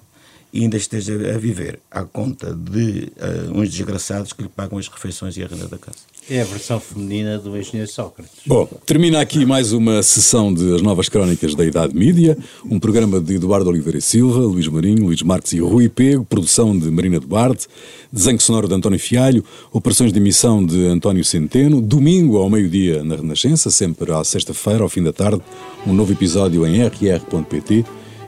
[0.54, 4.88] e ainda esteja a viver à conta de uh, uns desgraçados que lhe pagam as
[4.88, 5.98] refeições e a renda da casa.
[6.30, 8.32] É a versão feminina do engenheiro Sócrates.
[8.46, 12.38] Bom, termina aqui mais uma sessão de As Novas Crónicas da Idade Mídia,
[12.70, 16.78] um programa de Eduardo Oliveira e Silva, Luís Marinho, Luís Marques e Rui Pego, produção
[16.78, 17.68] de Marina Duarte,
[18.12, 23.16] desenho sonoro de António Fialho, operações de emissão de António Centeno, domingo ao meio-dia na
[23.16, 25.42] Renascença, sempre à sexta-feira, ao fim da tarde,
[25.86, 27.84] um novo episódio em rr.pt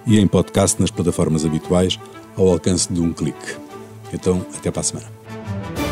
[0.05, 1.99] e em podcast nas plataformas habituais
[2.37, 3.55] ao alcance de um clique.
[4.13, 5.84] Então, até para a semana.